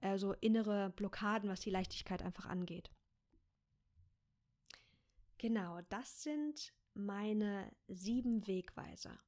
äh, 0.00 0.18
so 0.18 0.32
innere 0.34 0.90
Blockaden, 0.90 1.48
was 1.48 1.60
die 1.60 1.70
Leichtigkeit 1.70 2.22
einfach 2.22 2.46
angeht. 2.46 2.90
Genau, 5.38 5.80
das 5.88 6.22
sind 6.22 6.72
meine 6.94 7.70
sieben 7.88 8.46
Wegweiser. 8.46 9.18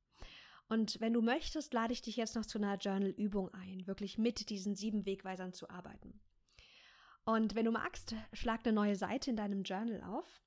Und 0.69 1.01
wenn 1.01 1.13
du 1.13 1.23
möchtest, 1.23 1.75
lade 1.75 1.93
ich 1.93 2.03
dich 2.03 2.17
jetzt 2.17 2.37
noch 2.37 2.47
zu 2.47 2.59
einer 2.59 2.77
Journal-Übung 2.77 3.53
ein, 3.53 3.87
wirklich 3.87 4.17
mit 4.19 4.49
diesen 4.49 4.75
sieben 4.75 5.07
Wegweisern 5.07 5.53
zu 5.53 5.69
arbeiten. 5.69 6.21
Und 7.25 7.55
wenn 7.55 7.65
du 7.65 7.71
magst, 7.71 8.15
schlag 8.33 8.61
eine 8.65 8.75
neue 8.75 8.97
Seite 8.97 9.31
in 9.31 9.37
deinem 9.37 9.63
Journal 9.63 10.03
auf. 10.03 10.43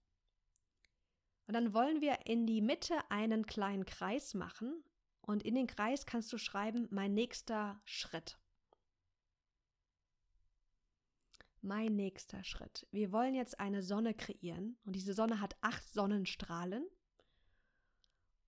Und 1.48 1.54
dann 1.54 1.74
wollen 1.74 2.02
wir 2.02 2.26
in 2.26 2.46
die 2.46 2.62
Mitte 2.62 2.96
einen 3.10 3.46
kleinen 3.46 3.86
Kreis 3.86 4.34
machen. 4.34 4.84
Und 5.28 5.44
in 5.44 5.54
den 5.54 5.68
Kreis 5.68 6.08
kannst 6.08 6.34
du 6.34 6.40
schreiben, 6.40 6.88
mein 6.90 7.14
nächster 7.14 7.80
Schritt. 7.86 8.40
Mein 11.62 11.96
nächster 11.96 12.44
Schritt. 12.44 12.88
Wir 12.92 13.12
wollen 13.12 13.36
jetzt 13.36 13.60
eine 13.60 13.84
Sonne 13.84 14.16
kreieren. 14.16 14.80
Und 14.86 14.96
diese 14.96 15.14
Sonne 15.14 15.40
hat 15.40 15.56
acht 15.62 15.88
Sonnenstrahlen. 15.88 16.88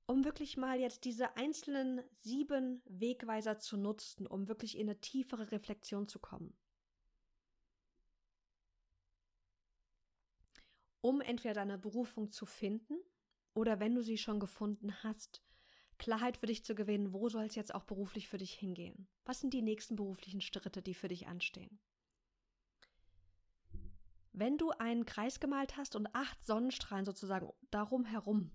Um 0.07 0.25
wirklich 0.25 0.57
mal 0.57 0.79
jetzt 0.79 1.03
diese 1.03 1.37
einzelnen 1.37 2.01
sieben 2.21 2.81
Wegweiser 2.85 3.59
zu 3.59 3.77
nutzen, 3.77 4.25
um 4.25 4.47
wirklich 4.47 4.75
in 4.75 4.89
eine 4.89 4.99
tiefere 4.99 5.51
Reflexion 5.51 6.07
zu 6.07 6.17
kommen. 6.17 6.57
um 11.01 11.21
entweder 11.21 11.53
deine 11.53 11.77
Berufung 11.77 12.31
zu 12.31 12.45
finden 12.45 12.97
oder 13.53 13.79
wenn 13.79 13.95
du 13.95 14.01
sie 14.01 14.17
schon 14.17 14.39
gefunden 14.39 15.03
hast, 15.03 15.41
Klarheit 15.99 16.37
für 16.37 16.47
dich 16.47 16.63
zu 16.63 16.73
gewinnen, 16.73 17.13
wo 17.13 17.29
soll 17.29 17.43
es 17.43 17.55
jetzt 17.55 17.75
auch 17.75 17.83
beruflich 17.83 18.27
für 18.27 18.39
dich 18.39 18.53
hingehen? 18.53 19.07
Was 19.25 19.41
sind 19.41 19.53
die 19.53 19.61
nächsten 19.61 19.95
beruflichen 19.95 20.41
Schritte, 20.41 20.81
die 20.81 20.95
für 20.95 21.09
dich 21.09 21.27
anstehen? 21.27 21.79
Wenn 24.31 24.57
du 24.57 24.71
einen 24.71 25.05
Kreis 25.05 25.39
gemalt 25.39 25.77
hast 25.77 25.95
und 25.95 26.07
acht 26.15 26.43
Sonnenstrahlen 26.43 27.05
sozusagen 27.05 27.51
darum 27.69 28.05
herum, 28.05 28.51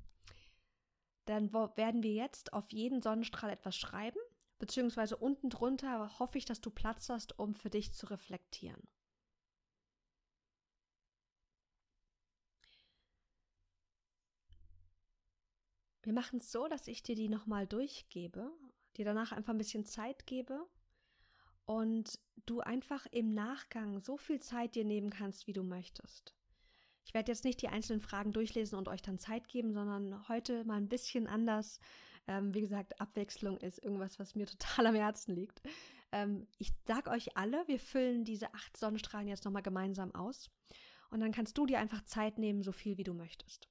dann 1.26 1.52
werden 1.52 2.02
wir 2.02 2.12
jetzt 2.12 2.52
auf 2.52 2.72
jeden 2.72 3.02
Sonnenstrahl 3.02 3.50
etwas 3.50 3.76
schreiben, 3.76 4.18
beziehungsweise 4.58 5.16
unten 5.16 5.50
drunter 5.50 6.18
hoffe 6.18 6.38
ich, 6.38 6.44
dass 6.44 6.60
du 6.60 6.70
Platz 6.70 7.08
hast, 7.08 7.38
um 7.38 7.54
für 7.54 7.70
dich 7.70 7.92
zu 7.92 8.06
reflektieren. 8.06 8.82
Wir 16.04 16.12
machen 16.12 16.38
es 16.38 16.52
so, 16.52 16.68
dass 16.68 16.86
ich 16.86 17.02
dir 17.02 17.14
die 17.14 17.30
nochmal 17.30 17.66
durchgebe, 17.66 18.52
dir 18.96 19.04
danach 19.06 19.32
einfach 19.32 19.54
ein 19.54 19.58
bisschen 19.58 19.86
Zeit 19.86 20.26
gebe 20.26 20.66
und 21.64 22.18
du 22.44 22.60
einfach 22.60 23.06
im 23.10 23.32
Nachgang 23.32 24.00
so 24.00 24.18
viel 24.18 24.38
Zeit 24.40 24.74
dir 24.74 24.84
nehmen 24.84 25.08
kannst, 25.08 25.46
wie 25.46 25.54
du 25.54 25.62
möchtest. 25.62 26.34
Ich 27.06 27.14
werde 27.14 27.32
jetzt 27.32 27.44
nicht 27.44 27.62
die 27.62 27.68
einzelnen 27.68 28.00
Fragen 28.00 28.32
durchlesen 28.32 28.78
und 28.78 28.88
euch 28.88 29.00
dann 29.00 29.18
Zeit 29.18 29.48
geben, 29.48 29.72
sondern 29.72 30.28
heute 30.28 30.64
mal 30.64 30.76
ein 30.76 30.88
bisschen 30.88 31.26
anders. 31.26 31.80
Ähm, 32.26 32.54
wie 32.54 32.60
gesagt, 32.60 33.00
Abwechslung 33.00 33.58
ist 33.58 33.82
irgendwas, 33.82 34.18
was 34.18 34.34
mir 34.34 34.46
total 34.58 34.88
am 34.88 34.94
Herzen 34.94 35.34
liegt. 35.34 35.62
Ähm, 36.12 36.46
ich 36.58 36.72
sage 36.86 37.10
euch 37.10 37.36
alle, 37.36 37.66
wir 37.66 37.78
füllen 37.78 38.24
diese 38.24 38.52
acht 38.52 38.76
Sonnenstrahlen 38.76 39.28
jetzt 39.28 39.44
nochmal 39.44 39.62
gemeinsam 39.62 40.14
aus. 40.14 40.50
Und 41.10 41.20
dann 41.20 41.32
kannst 41.32 41.56
du 41.56 41.66
dir 41.66 41.78
einfach 41.78 42.04
Zeit 42.04 42.38
nehmen, 42.38 42.62
so 42.62 42.72
viel 42.72 42.98
wie 42.98 43.04
du 43.04 43.14
möchtest. 43.14 43.68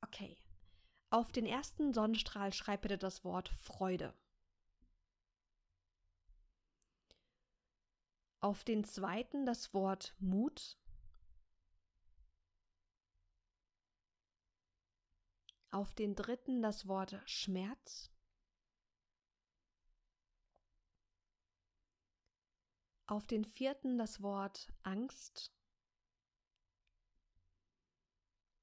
Okay, 0.00 0.36
auf 1.12 1.30
den 1.30 1.44
ersten 1.44 1.92
Sonnenstrahl 1.92 2.54
schreib 2.54 2.82
bitte 2.82 2.96
das 2.96 3.22
Wort 3.22 3.50
Freude. 3.60 4.14
Auf 8.40 8.64
den 8.64 8.82
zweiten 8.82 9.44
das 9.44 9.74
Wort 9.74 10.16
Mut. 10.18 10.78
Auf 15.70 15.94
den 15.94 16.14
dritten 16.14 16.62
das 16.62 16.88
Wort 16.88 17.20
Schmerz. 17.26 18.10
Auf 23.06 23.26
den 23.26 23.44
vierten 23.44 23.98
das 23.98 24.22
Wort 24.22 24.72
Angst. 24.82 25.52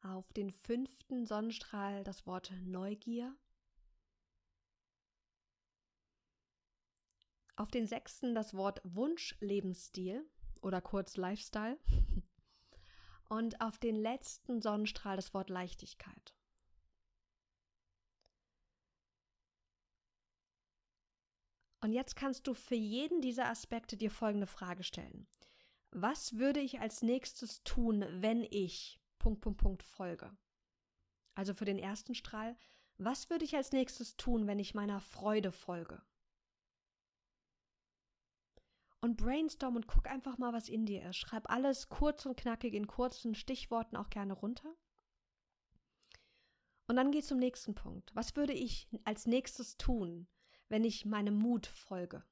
Auf 0.01 0.31
den 0.33 0.51
fünften 0.51 1.25
Sonnenstrahl 1.25 2.03
das 2.03 2.25
Wort 2.25 2.51
Neugier. 2.65 3.35
Auf 7.55 7.71
den 7.71 7.88
sechsten 7.88 8.33
das 8.33 8.53
Wort 8.53 8.81
Wunschlebensstil 8.83 10.25
oder 10.62 10.81
kurz 10.81 11.17
Lifestyle. 11.17 11.77
Und 13.29 13.62
auf 13.62 13.77
den 13.77 13.95
letzten 13.95 14.62
Sonnenstrahl 14.62 15.15
das 15.15 15.33
Wort 15.33 15.49
Leichtigkeit. 15.49 16.33
Und 21.81 21.93
jetzt 21.93 22.15
kannst 22.15 22.47
du 22.47 22.53
für 22.53 22.75
jeden 22.75 23.21
dieser 23.21 23.47
Aspekte 23.47 23.95
dir 23.97 24.12
folgende 24.12 24.47
Frage 24.47 24.83
stellen. 24.83 25.27
Was 25.91 26.33
würde 26.38 26.59
ich 26.59 26.81
als 26.81 27.01
nächstes 27.01 27.63
tun, 27.63 28.05
wenn 28.09 28.43
ich 28.43 28.99
Punkt, 29.19 29.41
Punkt, 29.41 29.60
Punkt 29.62 29.84
Folge. 29.84 30.36
Also 31.36 31.53
für 31.53 31.65
den 31.65 31.77
ersten 31.77 32.15
Strahl, 32.15 32.58
was 32.97 33.29
würde 33.29 33.45
ich 33.45 33.55
als 33.55 33.71
nächstes 33.71 34.17
tun, 34.17 34.47
wenn 34.47 34.60
ich 34.60 34.73
meiner 34.73 34.99
Freude 34.99 35.51
folge? 35.51 36.01
Und 39.01 39.15
brainstorm 39.15 39.77
und 39.77 39.88
guck 39.88 40.08
einfach 40.08 40.38
mal, 40.38 40.51
was 40.51 40.67
in 40.67 40.86
dir 40.86 41.08
ist. 41.10 41.15
Schreib 41.15 41.49
alles 41.49 41.88
kurz 41.88 42.25
und 42.25 42.36
knackig 42.36 42.73
in 42.73 42.88
kurzen 42.88 43.36
Stichworten 43.36 43.95
auch 43.95 44.10
gerne 44.10 44.34
runter. 44.34 44.75
Und 46.88 46.97
dann 46.97 47.12
geh 47.12 47.21
zum 47.21 47.38
nächsten 47.38 47.75
Punkt. 47.75 48.13
Was 48.15 48.36
würde 48.36 48.51
ich 48.51 48.89
als 49.05 49.25
nächstes 49.27 49.77
tun, 49.77 50.27
wenn 50.67 50.84
ich 50.84 51.05
meinem 51.05 51.38
Mut 51.38 51.67
folge? 51.67 52.23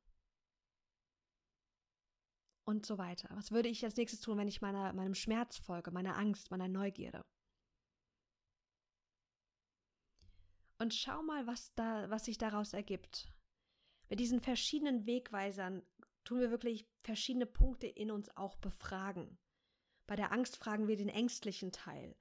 Und 2.67 2.85
so 2.85 2.97
weiter. 2.97 3.29
Was 3.31 3.51
würde 3.51 3.69
ich 3.69 3.85
als 3.85 3.95
nächstes 3.95 4.19
tun, 4.19 4.37
wenn 4.37 4.49
ich 4.49 4.61
meiner, 4.61 4.91
meinem 4.91 5.15
Schmerz 5.15 5.57
folge, 5.57 5.89
meiner 5.89 6.17
Angst, 6.17 6.51
meiner 6.51 6.67
Neugierde? 6.67 7.25
Und 10.77 10.93
schau 10.93 11.23
mal, 11.23 11.47
was 11.47 11.73
da, 11.75 12.09
was 12.09 12.25
sich 12.25 12.37
daraus 12.37 12.73
ergibt. 12.73 13.31
Mit 14.09 14.19
diesen 14.19 14.41
verschiedenen 14.41 15.05
Wegweisern 15.05 15.81
tun 16.25 16.41
wir 16.41 16.51
wirklich 16.51 16.85
verschiedene 17.03 17.45
Punkte 17.45 17.87
in 17.87 18.11
uns 18.11 18.35
auch 18.35 18.57
befragen. 18.57 19.37
Bei 20.05 20.17
der 20.17 20.33
Angst 20.33 20.57
fragen 20.57 20.89
wir 20.89 20.97
den 20.97 21.09
ängstlichen 21.09 21.71
Teil. 21.71 22.15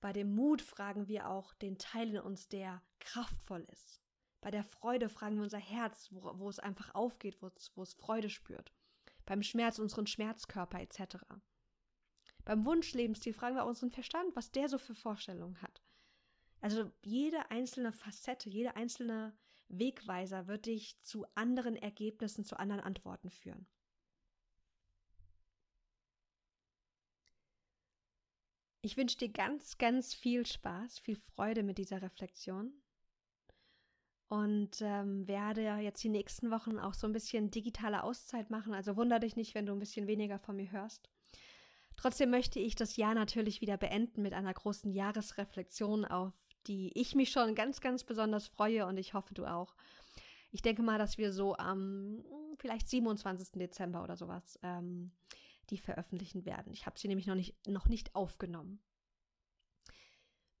Bei 0.00 0.12
dem 0.12 0.32
Mut 0.32 0.62
fragen 0.62 1.08
wir 1.08 1.28
auch 1.28 1.54
den 1.54 1.76
Teil 1.76 2.10
in 2.10 2.20
uns, 2.20 2.48
der 2.48 2.82
kraftvoll 3.00 3.66
ist. 3.72 4.00
Bei 4.40 4.52
der 4.52 4.62
Freude 4.62 5.08
fragen 5.08 5.36
wir 5.36 5.42
unser 5.42 5.58
Herz, 5.58 6.08
wo, 6.12 6.38
wo 6.38 6.48
es 6.48 6.60
einfach 6.60 6.94
aufgeht, 6.94 7.42
wo 7.42 7.48
es, 7.48 7.72
wo 7.74 7.82
es 7.82 7.94
Freude 7.94 8.30
spürt 8.30 8.72
beim 9.28 9.42
Schmerz 9.42 9.78
unseren 9.78 10.06
Schmerzkörper 10.06 10.80
etc. 10.80 11.18
Beim 12.46 12.64
Wunschlebensstil 12.64 13.34
fragen 13.34 13.56
wir 13.56 13.66
unseren 13.66 13.90
Verstand, 13.90 14.34
was 14.34 14.50
der 14.50 14.70
so 14.70 14.78
für 14.78 14.94
Vorstellungen 14.94 15.60
hat. 15.60 15.82
Also 16.62 16.90
jede 17.02 17.50
einzelne 17.50 17.92
Facette, 17.92 18.48
jeder 18.48 18.74
einzelne 18.76 19.36
Wegweiser 19.68 20.46
wird 20.46 20.64
dich 20.64 20.98
zu 21.02 21.26
anderen 21.34 21.76
Ergebnissen, 21.76 22.46
zu 22.46 22.58
anderen 22.58 22.80
Antworten 22.80 23.28
führen. 23.28 23.66
Ich 28.80 28.96
wünsche 28.96 29.18
dir 29.18 29.28
ganz, 29.28 29.76
ganz 29.76 30.14
viel 30.14 30.46
Spaß, 30.46 31.00
viel 31.00 31.16
Freude 31.16 31.62
mit 31.62 31.76
dieser 31.76 32.00
Reflexion 32.00 32.72
und 34.28 34.82
ähm, 34.82 35.26
werde 35.26 35.62
jetzt 35.78 36.02
die 36.04 36.10
nächsten 36.10 36.50
Wochen 36.50 36.78
auch 36.78 36.94
so 36.94 37.06
ein 37.06 37.12
bisschen 37.12 37.50
digitale 37.50 38.02
Auszeit 38.02 38.50
machen. 38.50 38.74
Also 38.74 38.96
wunder 38.96 39.18
dich 39.18 39.36
nicht, 39.36 39.54
wenn 39.54 39.66
du 39.66 39.72
ein 39.72 39.78
bisschen 39.78 40.06
weniger 40.06 40.38
von 40.38 40.56
mir 40.56 40.70
hörst. 40.70 41.08
Trotzdem 41.96 42.30
möchte 42.30 42.60
ich 42.60 42.74
das 42.74 42.96
Jahr 42.96 43.14
natürlich 43.14 43.60
wieder 43.60 43.76
beenden 43.76 44.22
mit 44.22 44.34
einer 44.34 44.52
großen 44.52 44.92
Jahresreflexion, 44.92 46.04
auf 46.04 46.32
die 46.66 46.92
ich 46.94 47.14
mich 47.14 47.30
schon 47.30 47.54
ganz, 47.54 47.80
ganz 47.80 48.04
besonders 48.04 48.46
freue 48.46 48.86
und 48.86 48.98
ich 48.98 49.14
hoffe, 49.14 49.32
du 49.32 49.46
auch. 49.46 49.74
Ich 50.50 50.62
denke 50.62 50.82
mal, 50.82 50.98
dass 50.98 51.18
wir 51.18 51.32
so 51.32 51.56
am 51.56 52.22
vielleicht 52.58 52.88
27. 52.88 53.52
Dezember 53.52 54.02
oder 54.04 54.16
sowas 54.16 54.58
ähm, 54.62 55.12
die 55.70 55.78
veröffentlichen 55.78 56.44
werden. 56.44 56.72
Ich 56.72 56.86
habe 56.86 56.98
sie 56.98 57.08
nämlich 57.08 57.26
noch 57.26 57.34
nicht, 57.34 57.54
noch 57.66 57.88
nicht 57.88 58.14
aufgenommen. 58.14 58.80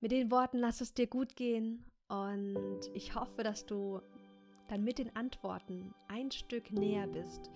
Mit 0.00 0.12
den 0.12 0.30
Worten, 0.30 0.58
lass 0.58 0.80
es 0.80 0.94
dir 0.94 1.06
gut 1.06 1.36
gehen 1.36 1.84
und 2.08 2.80
ich 2.94 3.14
hoffe, 3.14 3.42
dass 3.42 3.66
du 3.66 4.00
dann 4.68 4.84
mit 4.84 4.98
den 4.98 5.14
Antworten 5.16 5.94
ein 6.08 6.30
Stück 6.30 6.72
näher 6.72 7.06
bist, 7.06 7.50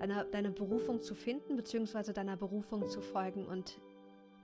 deiner, 0.00 0.24
deine 0.24 0.50
Berufung 0.50 1.00
zu 1.00 1.14
finden, 1.14 1.56
beziehungsweise 1.56 2.12
deiner 2.12 2.36
Berufung 2.36 2.88
zu 2.88 3.00
folgen 3.00 3.46
und 3.46 3.80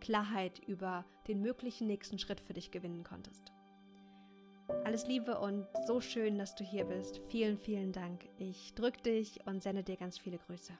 Klarheit 0.00 0.58
über 0.66 1.04
den 1.26 1.40
möglichen 1.40 1.86
nächsten 1.86 2.18
Schritt 2.18 2.40
für 2.40 2.52
dich 2.52 2.70
gewinnen 2.70 3.04
konntest. 3.04 3.52
Alles 4.84 5.06
Liebe 5.06 5.38
und 5.38 5.66
so 5.86 6.00
schön, 6.00 6.38
dass 6.38 6.54
du 6.54 6.62
hier 6.62 6.84
bist. 6.84 7.20
Vielen, 7.28 7.58
vielen 7.58 7.92
Dank. 7.92 8.28
Ich 8.38 8.74
drücke 8.74 9.00
dich 9.02 9.40
und 9.46 9.62
sende 9.62 9.82
dir 9.82 9.96
ganz 9.96 10.18
viele 10.18 10.38
Grüße. 10.38 10.72